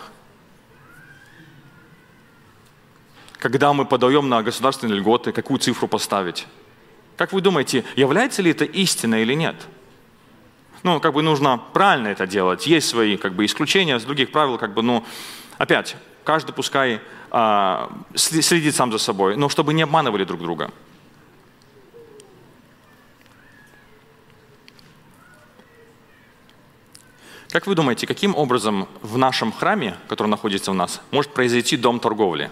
[3.38, 6.46] Когда мы подаем на государственные льготы, какую цифру поставить.
[7.16, 9.56] Как вы думаете, является ли это истина или нет?
[10.84, 12.66] Ну, как бы нужно правильно это делать.
[12.68, 15.04] Есть свои как бы, исключения, с других правил, как бы, ну,
[15.58, 20.70] опять, каждый пускай а, следит сам за собой, но чтобы не обманывали друг друга.
[27.50, 32.00] Как вы думаете, каким образом в нашем храме, который находится у нас, может произойти дом
[32.00, 32.50] торговли?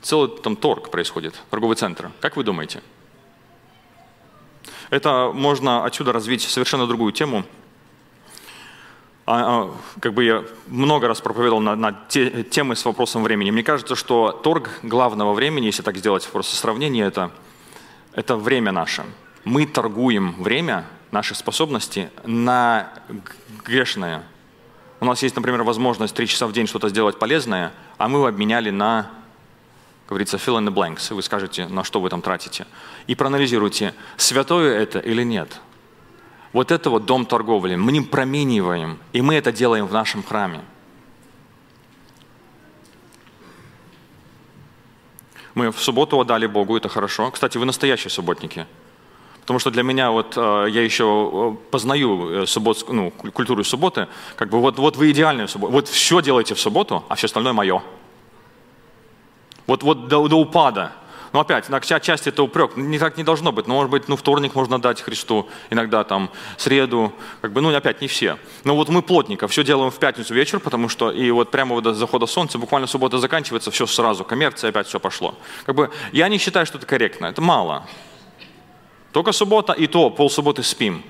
[0.00, 2.12] Целый там торг происходит, торговый центр.
[2.20, 2.82] Как вы думаете?
[4.90, 7.44] Это можно отсюда развить совершенно другую тему–
[9.24, 13.50] как бы я много раз проповедовал на, на те, темы с вопросом времени.
[13.50, 17.30] Мне кажется, что торг главного времени, если так сделать просто сравнение, это,
[18.12, 19.04] это время наше.
[19.44, 22.92] Мы торгуем время, наши способности на
[23.64, 24.24] грешное.
[25.00, 28.70] У нас есть, например, возможность три часа в день что-то сделать полезное, а мы обменяли
[28.70, 29.10] на,
[30.06, 31.14] как говорится, fill in the blanks.
[31.14, 32.66] Вы скажете, на что вы там тратите.
[33.06, 35.60] И проанализируйте, святое это или нет–
[36.54, 37.74] вот это вот дом торговли.
[37.74, 40.60] Мы не промениваем, и мы это делаем в нашем храме.
[45.54, 47.30] Мы в субботу отдали Богу, это хорошо.
[47.30, 48.66] Кстати, вы настоящие субботники.
[49.40, 54.08] Потому что для меня вот э, я еще э, познаю э, суббот, ну, культуру субботы.
[54.36, 55.72] Как бы вот, вот вы идеальные субботу.
[55.72, 57.82] Вот все делаете в субботу, а все остальное мое.
[59.66, 60.92] Вот, вот до, до упада.
[61.34, 62.76] Но опять, на часть это упрек.
[62.76, 63.66] Не так не должно быть.
[63.66, 67.12] Но, может быть, ну, вторник можно дать Христу, иногда там среду.
[67.40, 68.38] Как бы, ну, опять не все.
[68.62, 71.92] Но вот мы плотненько все делаем в пятницу вечер, потому что и вот прямо до
[71.92, 75.34] захода солнца, буквально суббота заканчивается, все сразу, коммерция, опять все пошло.
[75.66, 77.26] Как бы, я не считаю, что это корректно.
[77.26, 77.84] Это мало.
[79.10, 81.02] Только суббота, и то полсубботы спим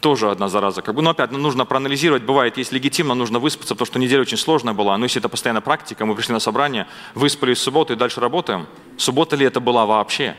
[0.00, 0.82] тоже одна зараза.
[0.82, 2.22] Как бы, но опять ну, нужно проанализировать.
[2.22, 4.96] Бывает, есть легитимно, нужно выспаться, потому что неделя очень сложная была.
[4.96, 8.66] Но если это постоянно практика, мы пришли на собрание, выспались в субботу и дальше работаем.
[8.96, 10.36] Суббота ли это была вообще?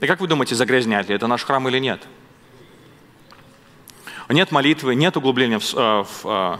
[0.00, 2.06] И как вы думаете, загрязняет ли это наш храм или нет?
[4.28, 6.58] Нет молитвы, нет углубления в, э, в, э,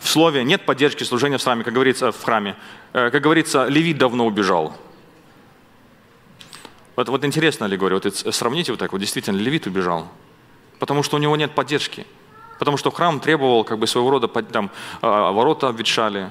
[0.00, 2.56] в слове, нет поддержки служения в храме, как говорится, в храме.
[2.92, 4.76] Э, как говорится, левит давно убежал.
[6.96, 10.10] Вот, вот интересно говорю, вот сравните вот так, вот действительно, левит убежал
[10.84, 12.06] потому что у него нет поддержки.
[12.58, 14.70] Потому что храм требовал как бы своего рода, там,
[15.00, 16.30] а, ворота обветшали,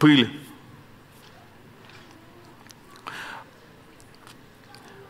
[0.00, 0.28] пыль.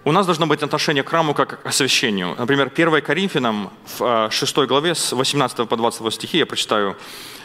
[0.05, 2.37] У нас должно быть отношение к храму как к освящению.
[2.38, 6.99] Например, 1 Коринфянам в 6 а, главе с 18 по 22 стихи я прочитаю.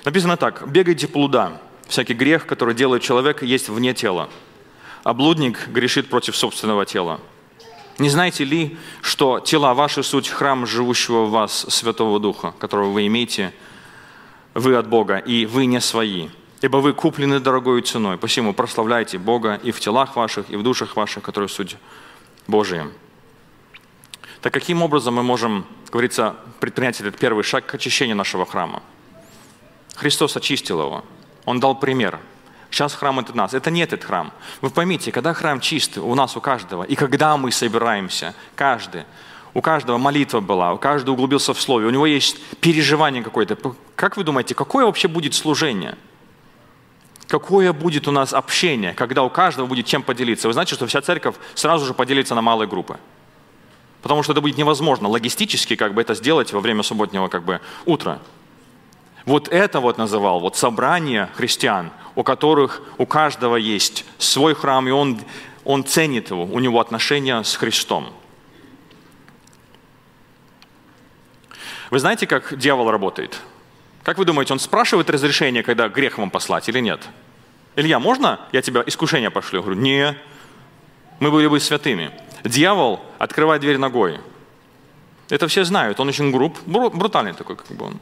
[0.03, 0.67] Написано так.
[0.67, 1.61] «Бегайте плуда.
[1.87, 4.29] Всякий грех, который делает человек, есть вне тела.
[5.05, 7.21] А блудник грешит против собственного тела.
[7.97, 13.07] Не знаете ли, что тела ваши суть храм живущего в вас Святого Духа, которого вы
[13.07, 13.53] имеете,
[14.53, 16.27] вы от Бога, и вы не свои,
[16.61, 18.17] ибо вы куплены дорогой ценой.
[18.17, 21.77] Посему прославляйте Бога и в телах ваших, и в душах ваших, которые суть
[22.47, 22.87] Божия.
[24.41, 28.83] Так каким образом мы можем, говорится, предпринять этот первый шаг к очищению нашего храма?
[29.95, 31.05] Христос очистил его.
[31.45, 32.19] Он дал пример–
[32.75, 33.53] Сейчас храм это нас.
[33.53, 34.33] Это не этот храм.
[34.59, 39.05] Вы поймите, когда храм чистый у нас, у каждого, и когда мы собираемся, каждый,
[39.53, 43.57] у каждого молитва была, у каждого углубился в слове, у него есть переживание какое-то.
[43.95, 45.95] Как вы думаете, какое вообще будет служение?
[47.29, 50.49] Какое будет у нас общение, когда у каждого будет чем поделиться?
[50.49, 52.97] Вы знаете, что вся церковь сразу же поделится на малые группы.
[54.01, 57.61] Потому что это будет невозможно логистически как бы это сделать во время субботнего как бы
[57.85, 58.19] утра.
[59.25, 64.91] Вот это вот называл вот собрание христиан, у которых у каждого есть свой храм, и
[64.91, 65.19] он,
[65.63, 68.13] он ценит его, у него отношения с Христом.
[71.89, 73.39] Вы знаете, как дьявол работает?
[74.03, 77.01] Как вы думаете, он спрашивает разрешение, когда грех вам послать или нет?
[77.75, 79.59] Илья, можно я тебя искушение пошлю?
[79.59, 80.15] Я говорю, не,
[81.19, 82.11] мы были бы святыми.
[82.43, 84.19] Дьявол открывает дверь ногой.
[85.29, 87.99] Это все знают, он очень груб, брутальный такой, как бы он.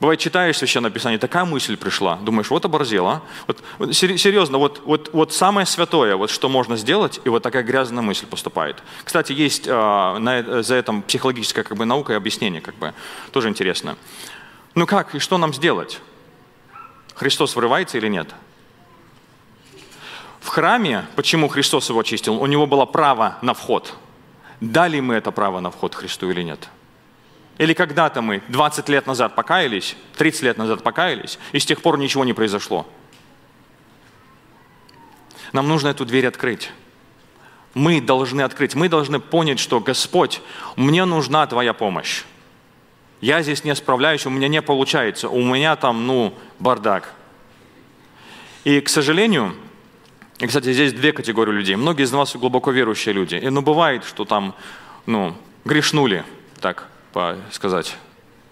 [0.00, 3.22] Бывает, читаешь Священное Писание, такая мысль пришла, думаешь, вот оборзел, а?
[3.46, 7.62] Вот, вот, серьезно, вот, вот, вот самое святое, вот что можно сделать, и вот такая
[7.62, 8.82] грязная мысль поступает.
[9.04, 12.92] Кстати, есть э, на, за этим психологическая как бы, наука и объяснение, как бы,
[13.30, 13.96] тоже интересно.
[14.74, 16.00] Ну как, и что нам сделать?
[17.14, 18.34] Христос врывается или нет?
[20.40, 22.42] В храме, почему Христос его очистил?
[22.42, 23.94] У него было право на вход.
[24.60, 26.68] Дали мы это право на вход Христу или нет?
[27.58, 31.98] Или когда-то мы 20 лет назад покаялись, 30 лет назад покаялись, и с тех пор
[31.98, 32.86] ничего не произошло.
[35.52, 36.72] Нам нужно эту дверь открыть.
[37.74, 40.40] Мы должны открыть, мы должны понять, что Господь,
[40.76, 42.24] мне нужна Твоя помощь.
[43.20, 47.14] Я здесь не справляюсь, у меня не получается, у меня там, ну, бардак.
[48.64, 49.54] И, к сожалению,
[50.38, 51.76] и, кстати, здесь две категории людей.
[51.76, 53.36] Многие из вас глубоко верующие люди.
[53.36, 54.54] И, ну, бывает, что там,
[55.06, 56.24] ну, грешнули,
[56.60, 57.96] так, по сказать,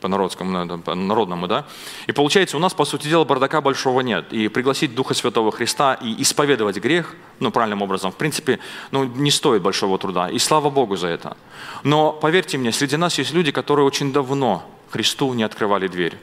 [0.01, 1.67] по-народскому, ну, по-народному, да?
[2.07, 4.33] И получается, у нас, по сути дела, бардака большого нет.
[4.33, 8.61] И пригласить Духа Святого Христа и исповедовать грех, ну, правильным образом, в принципе,
[8.93, 10.31] ну, не стоит большого труда.
[10.31, 11.37] И слава Богу за это.
[11.83, 16.17] Но, поверьте мне, среди нас есть люди, которые очень давно Христу не открывали дверь.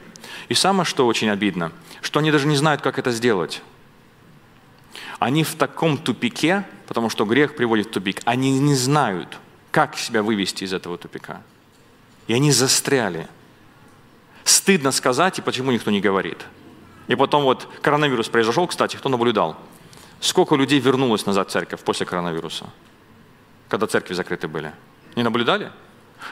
[0.48, 3.62] И самое, что очень обидно, что они даже не знают, как это сделать.
[5.18, 9.38] Они в таком тупике, потому что грех приводит в тупик, они не знают,
[9.70, 11.42] как себя вывести из этого тупика.
[12.26, 13.28] И они застряли.
[14.44, 16.38] Стыдно сказать, и почему никто не говорит.
[17.08, 19.56] И потом вот коронавирус произошел, кстати, кто наблюдал?
[20.20, 22.66] Сколько людей вернулось назад в церковь после коронавируса,
[23.68, 24.72] когда церкви закрыты были?
[25.16, 25.72] Не наблюдали?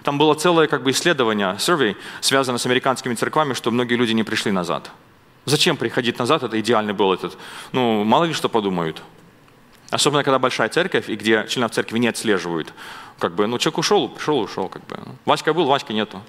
[0.03, 4.22] Там было целое как бы исследование, survey, связанное с американскими церквами, что многие люди не
[4.22, 4.90] пришли назад.
[5.46, 6.42] Зачем приходить назад?
[6.42, 7.38] Это идеальный был этот.
[7.72, 9.03] Ну, мало ли что подумают.
[9.90, 12.74] Особенно, когда большая церковь, и где членов церкви не отслеживают.
[13.18, 14.68] Как бы, ну, человек ушел, пришел, ушел.
[14.68, 14.98] Как бы.
[15.24, 16.22] Васька был, Васьки нету.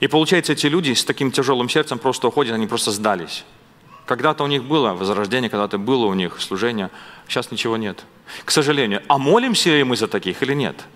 [0.00, 3.44] И получается, эти люди с таким тяжелым сердцем просто уходят, они просто сдались.
[4.06, 6.90] Когда-то у них было возрождение, когда-то было у них служение,
[7.26, 8.04] сейчас ничего нет.
[8.44, 9.02] К сожалению.
[9.08, 10.86] А молимся ли мы за таких или нет?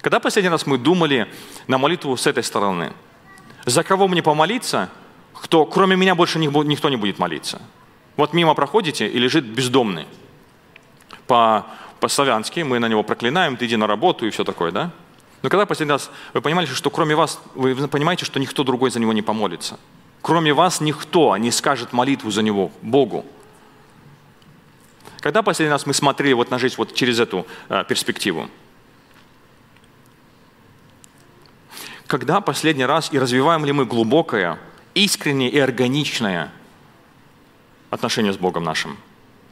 [0.00, 1.28] Когда последний раз мы думали
[1.68, 2.92] на молитву с этой стороны?
[3.64, 4.90] За кого мне помолиться,
[5.34, 7.62] кто кроме меня больше никто не будет молиться?
[8.16, 10.06] Вот мимо проходите и лежит бездомный.
[11.26, 11.66] По,
[12.00, 14.90] по-славянски мы на него проклинаем, ты иди на работу и все такое, да?
[15.42, 19.00] Но когда последний раз вы понимали, что кроме вас, вы понимаете, что никто другой за
[19.00, 19.78] него не помолится.
[20.22, 23.26] Кроме вас никто не скажет молитву за него, Богу.
[25.20, 28.48] Когда последний раз мы смотрели вот на жизнь вот через эту э, перспективу?
[32.06, 34.58] Когда последний раз и развиваем ли мы глубокое,
[34.94, 36.52] искреннее и органичное
[37.94, 38.98] отношение с Богом нашим.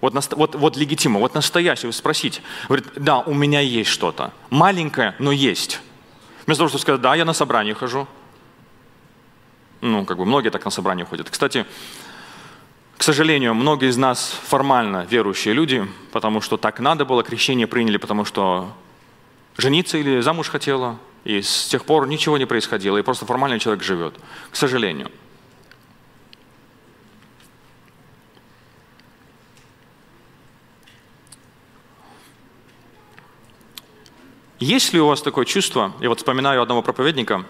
[0.00, 2.42] Вот, вот, вот легитимно, вот настоящее, спросить.
[2.66, 4.32] Говорит, да, у меня есть что-то.
[4.50, 5.80] Маленькое, но есть.
[6.44, 8.08] Вместо того, чтобы сказать, да, я на собрание хожу.
[9.80, 11.30] Ну, как бы многие так на собрание ходят.
[11.30, 11.66] Кстати,
[12.96, 17.96] к сожалению, многие из нас формально верующие люди, потому что так надо было, крещение приняли,
[17.96, 18.72] потому что
[19.56, 23.84] жениться или замуж хотела, и с тех пор ничего не происходило, и просто формально человек
[23.84, 24.14] живет.
[24.50, 25.10] К сожалению.
[34.62, 37.44] Есть ли у вас такое чувство, я вот вспоминаю одного проповедника,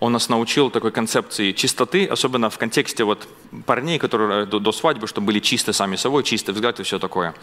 [0.00, 3.28] он нас научил такой концепции чистоты, особенно в контексте вот
[3.66, 7.34] парней, которые до, до свадьбы, чтобы были чисты сами собой, чистый взгляд и все такое.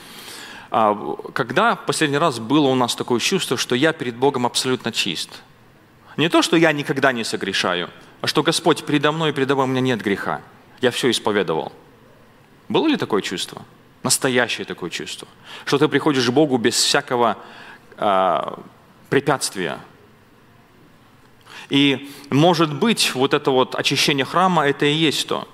[0.72, 0.98] А
[1.34, 5.30] когда последний раз было у нас такое чувство, что я перед Богом абсолютно чист?
[6.18, 9.66] Не то, что я никогда не согрешаю, а что Господь передо мной и передо мной
[9.68, 10.42] у меня нет греха.
[10.82, 11.72] Я все исповедовал.
[12.70, 13.62] Было ли такое чувство?
[14.02, 15.28] Настоящее такое чувство.
[15.64, 17.64] Что ты приходишь к Богу без всякого э,
[19.10, 19.80] препятствия.
[21.70, 25.48] И может быть, вот это вот очищение храма, это и есть то.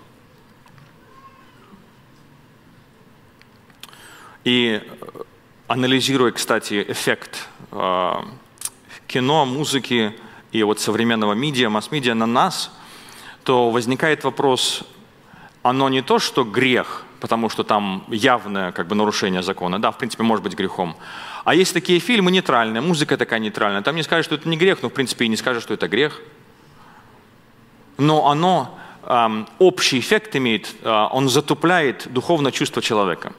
[4.43, 4.81] И
[5.67, 8.13] анализируя, кстати, эффект э,
[9.07, 10.15] кино, музыки
[10.51, 12.71] и вот современного медиа, масс-медиа на нас,
[13.43, 14.83] то возникает вопрос,
[15.61, 19.97] оно не то, что грех, потому что там явное как бы, нарушение закона, да, в
[19.97, 20.95] принципе, может быть грехом,
[21.49, 23.81] а есть такие фильмы нейтральные, музыка такая нейтральная.
[23.81, 25.87] Там не скажешь, что это не грех, но в принципе и не скажешь, что это
[25.87, 26.21] грех.
[27.97, 28.77] Но оно,
[29.07, 33.33] эм, общий эффект имеет, э, он затупляет духовное чувство человека.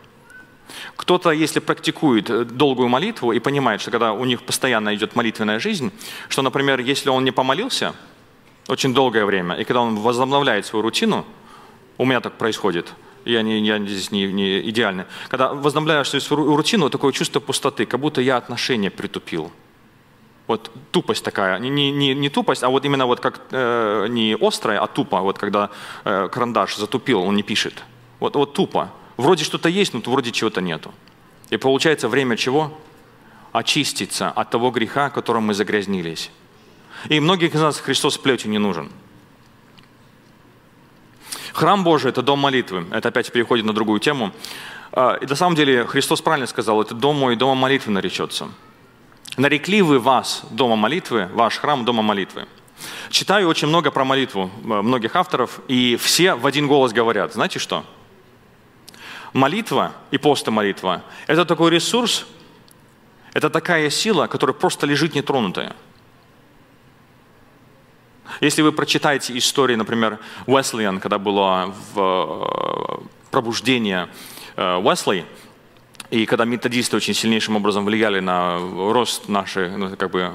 [0.96, 5.60] Кто-то, если практикует э, долгую молитву и понимает, что когда у них постоянно идет молитвенная
[5.60, 5.92] жизнь,
[6.28, 7.94] что, например, если он не помолился
[8.66, 11.24] очень долгое время, и когда он возобновляет свою рутину,
[11.96, 12.92] у меня так происходит,
[13.24, 18.00] я, не, я здесь не, не идеальный, когда возобновляешь свою рутину, такое чувство пустоты, как
[18.00, 19.50] будто я отношения притупил.
[20.46, 24.80] Вот тупость такая, не, не, не тупость, а вот именно вот как э, не острая,
[24.80, 25.70] а тупо, вот когда
[26.04, 27.84] э, карандаш затупил, он не пишет.
[28.18, 28.90] Вот, вот тупо.
[29.16, 30.92] Вроде что-то есть, но вроде чего-то нету.
[31.50, 32.76] И получается время чего?
[33.52, 36.30] Очиститься от того греха, которым мы загрязнились.
[37.08, 38.90] И многих из нас Христос плетью не нужен.
[41.60, 42.86] Храм Божий– это дом молитвы.
[42.90, 44.32] Это опять переходит на другую тему.
[44.92, 48.48] А, и на самом деле Христос правильно сказал, это дом мой, дома молитвы наречется.
[49.36, 52.46] Нарекли вы вас дома молитвы, ваш храм дома молитвы.
[53.10, 57.58] Читаю очень много про молитву э, многих авторов, и все в один голос говорят, знаете
[57.58, 57.84] что?
[59.34, 62.24] Молитва и молитва– это такой ресурс,
[63.34, 65.76] это такая сила, которая просто лежит нетронутая.
[68.40, 74.08] Если вы прочитаете истории, например, Уэслиан, когда было в э, пробуждение
[74.56, 75.24] э, Уэсли,
[76.10, 80.32] и когда методисты очень сильнейшим образом влияли на рост наших ну, как бы,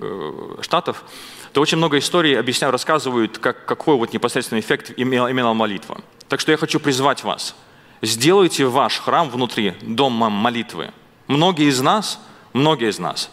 [0.00, 1.04] э, штатов,
[1.52, 6.00] то очень много историй объясняют, рассказывают, как, какой вот непосредственный эффект имела, имела молитва.
[6.28, 7.54] Так что я хочу призвать вас–
[8.02, 10.92] Сделайте ваш храм внутри домом молитвы.
[11.28, 12.20] Многие из нас,
[12.52, 13.30] многие из нас,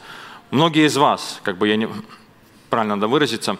[0.52, 1.90] многие из вас, как бы я не,
[2.70, 3.58] правильно надо выразиться,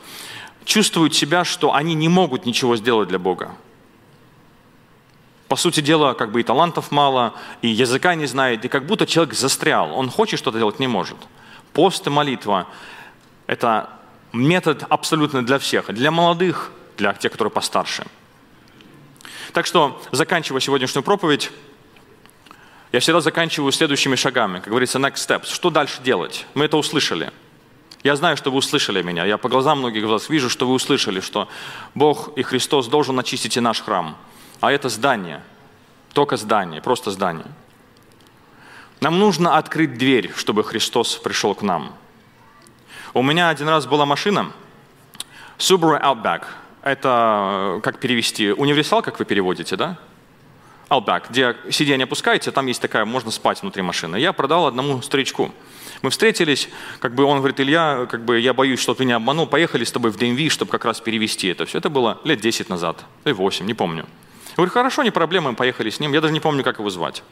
[0.66, 3.56] чувствуют себя, что они не могут ничего сделать для Бога.
[5.48, 9.06] По сути дела, как бы и талантов мало, и языка не знает, и как будто
[9.06, 9.94] человек застрял.
[9.94, 11.18] Он хочет что-то делать, не может.
[11.74, 12.68] Пост и молитва–
[13.48, 13.90] это
[14.32, 15.94] метод абсолютно для всех.
[15.94, 18.06] Для молодых, для тех, которые постарше–
[19.54, 21.52] так что, заканчивая сегодняшнюю проповедь,
[22.92, 24.60] я всегда заканчиваю следующими шагами.
[24.60, 25.54] Как говорится, next steps.
[25.54, 26.48] Что дальше делать?
[26.56, 27.32] Мы это услышали.
[28.04, 29.26] Я знаю, что вы услышали меня.
[29.26, 31.48] Я по глазам многих вас вижу, что вы услышали, что
[31.96, 34.18] Бог и Христос должен очистить и наш храм.
[34.60, 35.42] А это здание.
[36.14, 37.48] Только здание, просто здание.
[39.00, 41.94] Нам нужно открыть дверь, чтобы Христос пришел к нам.
[43.14, 44.52] У меня один раз была машина
[45.58, 46.44] Subaru Outback–
[46.84, 49.98] это, как перевести, универсал, как вы переводите, да?
[50.90, 54.18] Outback, где сиденье опускаете, там есть такая, можно спать внутри машины.
[54.18, 55.52] Я продал одному старичку.
[56.04, 59.48] Мы встретились, как бы он говорит, Илья, как бы я боюсь, что ты не обманул,
[59.48, 61.78] поехали с тобой в DMV, чтобы как раз перевести это все.
[61.78, 64.06] Это было лет 10 назад, или 8, не помню.
[64.50, 66.12] Я говорю, хорошо, не проблема, мы поехали с ним.
[66.12, 67.24] Я даже не помню, как его звать.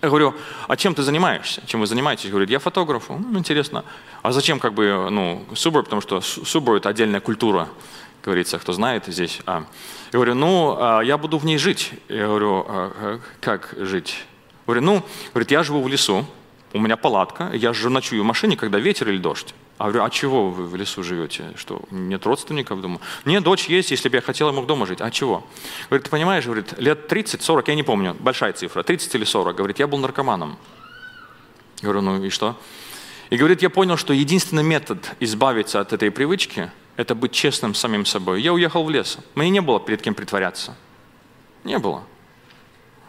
[0.00, 0.34] Я говорю,
[0.66, 1.62] а чем ты занимаешься?
[1.66, 2.30] Чем вы занимаетесь?
[2.30, 3.10] Говорит, я фотограф.
[3.10, 3.84] Ну, интересно.
[4.22, 5.82] А зачем как бы, ну, Subaru?
[5.82, 7.68] Потому что Subaru– это отдельная культура
[8.24, 9.40] говорится, кто знает здесь.
[9.44, 9.64] А.
[10.12, 11.92] Я говорю, ну, а, я буду в ней жить.
[12.08, 14.16] Я говорю, а, как жить?
[14.66, 15.02] Я говорю, ну,
[15.34, 16.26] говорит, я живу в лесу,
[16.74, 19.54] у меня палатка, я же ночую в машине, когда ветер или дождь.
[19.78, 21.52] А говорю, а чего вы в лесу живете?
[21.56, 23.00] Что, нет родственников дома?
[23.24, 25.00] Нет, дочь есть, если бы я хотел, я мог дома жить.
[25.00, 25.46] А чего?
[25.88, 29.56] Говорит, ты понимаешь, говорит, лет 30-40, я не помню, большая цифра, 30 или 40.
[29.56, 30.58] Говорит, я был наркоманом.
[31.80, 32.56] Говорю, ну и что?
[33.30, 38.04] И говорит, я понял, что единственный метод избавиться от этой привычки– это быть честным самим
[38.04, 38.42] собой.
[38.42, 39.18] Я уехал в лес.
[39.36, 40.76] Мне не было перед кем притворяться.
[41.62, 42.02] Не было.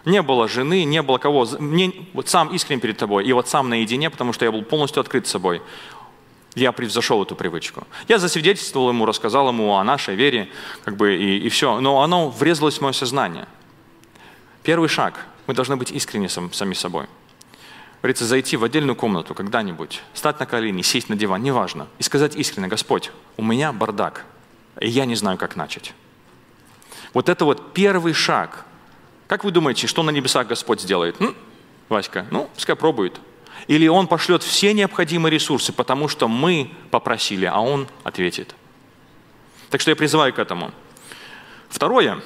[0.06, 1.48] Не было жены, не было кого.
[1.60, 5.02] Мне, вот сам искренне перед тобой, и вот сам наедине, потому что я был полностью
[5.02, 5.62] открыт собой.
[6.54, 7.86] Я превзошел эту привычку.
[8.08, 10.50] Я засвидетельствовал ему, рассказал ему о нашей вере,
[10.86, 11.82] как бы, и, и все.
[11.82, 13.48] Но оно врезалось в мое сознание.
[14.64, 15.26] Первый шаг.
[15.48, 17.08] Мы должны быть искренни сам, сами собой
[18.06, 22.36] говорится, зайти в отдельную комнату когда-нибудь, стать на колени, сесть на диван, неважно, и сказать
[22.36, 24.26] искренне, Господь, у меня бардак,
[24.80, 25.96] и я не знаю, как начать.
[27.16, 28.64] Вот это вот первый шаг.
[29.28, 31.20] Как вы думаете, что на небесах Господь сделает?
[31.20, 31.36] М?
[31.90, 33.20] Васька, ну, пускай пробует.
[33.68, 38.56] Или Он пошлет все необходимые ресурсы, потому что мы попросили, а Он ответит.
[39.70, 40.72] Так что я призываю к этому.
[41.70, 42.22] Второе.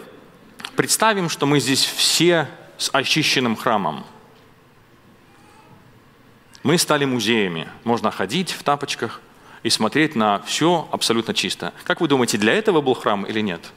[0.75, 4.05] Представим, что мы здесь все с очищенным храмом–
[6.63, 7.67] мы стали музеями.
[7.83, 9.21] Можно ходить в тапочках
[9.63, 11.73] и смотреть на все абсолютно чисто.
[11.85, 13.71] Как вы думаете, для этого был храм или нет?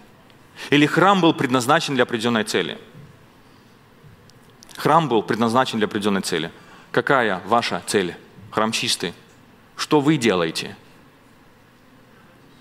[0.70, 2.78] Или храм был предназначен для определенной цели?
[4.76, 6.50] Храм был предназначен для определенной цели.
[6.90, 8.16] Какая ваша цель?
[8.50, 9.14] Храм чистый.
[9.76, 10.76] Что вы делаете?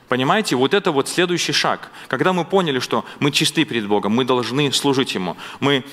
[0.08, 1.90] Понимаете, вот это вот следующий шаг.
[2.08, 5.86] Когда мы поняли, что мы чисты перед Богом, мы должны служить Ему, мы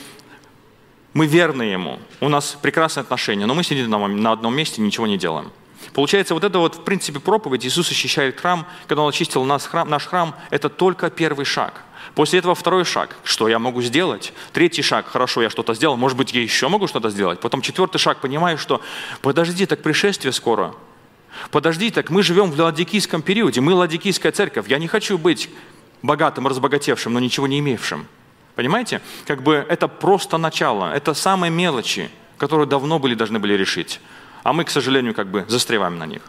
[1.14, 5.06] мы верны Ему, у нас прекрасные отношения, но мы сидим на одном месте и ничего
[5.06, 5.50] не делаем.
[5.92, 9.88] Получается, вот это вот, в принципе, проповедь, Иисус очищает храм, когда Он очистил нас, храм,
[9.88, 11.82] наш храм, это только первый шаг.
[12.14, 13.16] После этого второй шаг.
[13.22, 14.32] Что я могу сделать?
[14.52, 15.06] Третий шаг.
[15.06, 15.96] Хорошо, я что-то сделал.
[15.96, 17.40] Может быть, я еще могу что-то сделать.
[17.40, 18.20] Потом четвертый шаг.
[18.20, 18.80] Понимаю, что
[19.20, 20.74] подожди, так пришествие скоро.
[21.50, 23.60] Подожди, так мы живем в ладикийском периоде.
[23.60, 24.68] Мы ладикийская церковь.
[24.68, 25.50] Я не хочу быть
[26.02, 28.06] богатым, разбогатевшим, но ничего не имевшим.
[28.54, 29.00] Понимаете?
[29.26, 30.92] Как бы это просто начало.
[30.92, 34.00] Это самые мелочи, которые давно были, должны были решить.
[34.48, 36.22] А мы, к сожалению, как бы застреваем на них.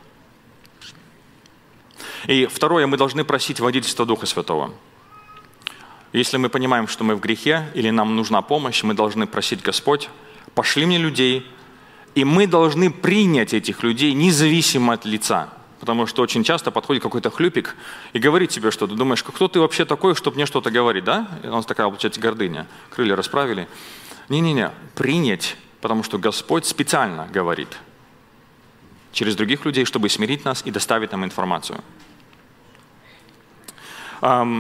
[2.28, 4.74] И второе, мы должны просить водительства Духа Святого.
[6.12, 10.10] Если мы понимаем, что мы в грехе или нам нужна помощь, мы должны просить Господь,
[10.54, 11.50] пошли мне людей,
[12.14, 15.54] и мы должны принять этих людей независимо от лица.
[15.80, 17.78] Потому что очень часто подходит какой-то хлюпик
[18.12, 18.96] и говорит тебе что-то.
[18.96, 21.30] Думаешь, кто ты вообще такой, чтобы мне что-то говорить, да?
[21.42, 22.68] И у нас такая, получается, гордыня.
[22.90, 23.70] Крылья расправили.
[24.28, 27.70] Не-не-не, принять, потому что Господь специально говорит
[29.12, 31.82] через других людей, чтобы смирить нас и доставить нам информацию.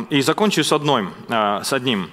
[0.09, 2.09] И закончу с, одной, а, с одним.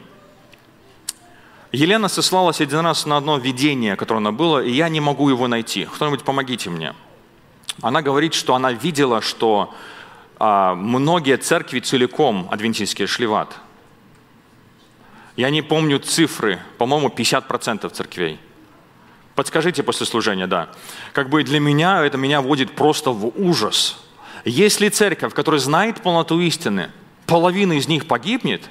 [1.70, 5.46] Елена сослалась один раз на одно видение, которое она было, и я не могу его
[5.46, 5.84] найти.
[5.84, 6.94] Кто-нибудь помогите мне.
[7.82, 9.72] Она говорит, что она видела, что
[10.38, 13.56] а, многие церкви целиком адвентистские шли в ад.
[15.36, 18.40] Я не помню цифры, по-моему, 50% церквей.
[19.36, 20.70] Подскажите после служения, да.
[21.12, 24.02] Как бы для меня это меня вводит просто в ужас.
[24.46, 26.90] Если церковь, которая знает полноту истины,
[27.26, 28.62] половина из них погибнет,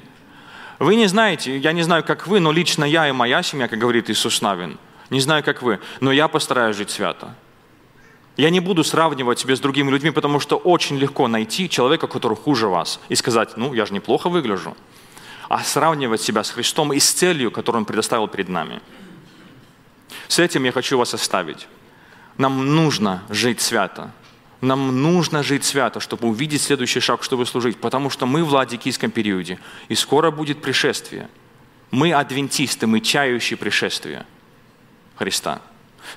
[0.79, 3.77] вы не знаете, я не знаю, как вы, но лично я и моя семья, как
[3.77, 4.79] говорит Иисус Навин,
[5.11, 7.35] не знаю, как вы, но я постараюсь жить свято.
[8.35, 12.35] Я не буду сравнивать себя с другими людьми, потому что очень легко найти человека, который
[12.35, 14.75] хуже вас, и сказать, ну, я же неплохо выгляжу.
[15.47, 18.81] А сравнивать себя с Христом и с целью, которую Он предоставил перед нами.
[20.27, 21.67] С этим я хочу вас оставить.
[22.37, 24.11] Нам нужно жить свято.
[24.61, 29.11] Нам нужно жить свято, чтобы увидеть следующий шаг, чтобы служить, потому что мы в ладикийском
[29.11, 29.59] периоде,
[29.89, 31.29] и скоро будет пришествие.
[31.91, 34.25] Мы адвентисты, мы чающие пришествия
[35.17, 35.61] Христа.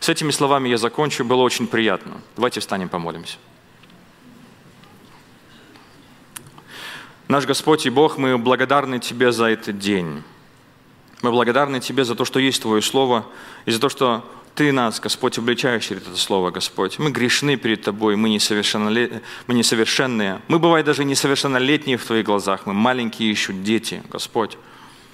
[0.00, 2.20] С этими словами я закончу, было очень приятно.
[2.36, 3.36] Давайте встанем, помолимся.
[7.28, 10.22] Наш Господь и Бог, мы благодарны Тебе за этот день.
[11.22, 13.26] Мы благодарны Тебе за то, что есть Твое Слово,
[13.66, 14.24] и за то, что
[14.58, 16.98] ты нас, Господь, обличаешь через это слово, Господь.
[16.98, 19.22] Мы грешны перед Тобой, мы, несовершеннолет...
[19.46, 20.40] мы несовершенные.
[20.48, 22.66] Мы, бывает, даже несовершеннолетние в Твоих глазах.
[22.66, 24.58] Мы маленькие еще дети, Господь.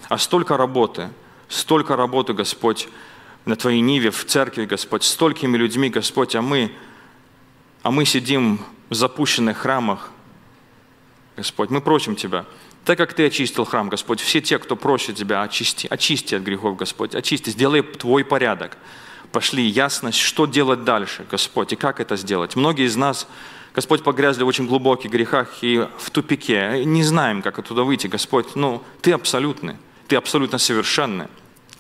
[0.09, 1.11] А столько работы,
[1.49, 2.89] столько работы, Господь,
[3.45, 6.73] на Твоей ниве, в церкви, Господь, столькими людьми, Господь, а мы,
[7.83, 10.11] а мы сидим в запущенных храмах,
[11.37, 11.69] Господь.
[11.69, 12.47] Мы просим Тебя,
[12.85, 16.77] так как Ты очистил храм, Господь, все те, кто просит Тебя, очисти, очисти от грехов,
[16.77, 18.77] Господь, очисти, сделай Твой порядок
[19.35, 22.55] пошли ясность, что делать дальше, Господь, и как это сделать.
[22.55, 23.27] Многие из нас,
[23.75, 26.85] Господь, погрязли в очень глубоких грехах и в тупике.
[26.85, 28.55] Не знаем, как оттуда выйти, Господь.
[28.55, 29.77] Ну, Ты абсолютный,
[30.07, 31.27] Ты абсолютно совершенный.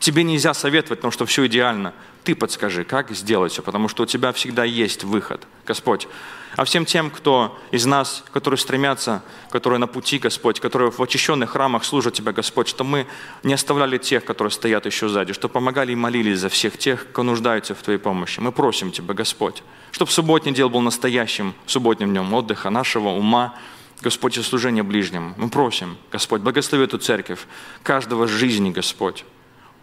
[0.00, 1.94] Тебе нельзя советовать, потому что все идеально.
[2.24, 6.08] Ты подскажи, как сделать все, потому что у Тебя всегда есть выход, Господь
[6.56, 11.50] а всем тем, кто из нас, которые стремятся, которые на пути, Господь, которые в очищенных
[11.50, 13.06] храмах служат Тебя, Господь, что мы
[13.42, 17.22] не оставляли тех, которые стоят еще сзади, что помогали и молились за всех тех, кто
[17.22, 18.40] нуждается в Твоей помощи.
[18.40, 23.54] Мы просим Тебя, Господь, чтобы субботний дел был настоящим субботним днем отдыха нашего ума,
[24.00, 25.34] Господь, и служения ближним.
[25.36, 27.46] Мы просим, Господь, благослови эту церковь,
[27.82, 29.24] каждого жизни, Господь.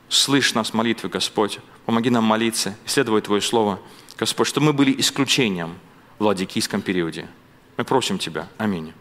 [0.10, 1.60] Слышь нас молитвы, Господь.
[1.86, 3.80] Помоги нам молиться, исследовать Твое Слово,
[4.18, 5.76] Господь, чтобы мы были исключением–
[6.22, 7.28] в ладикийском периоде.
[7.78, 8.48] Мы просим Тебя.
[8.60, 8.94] Аминь.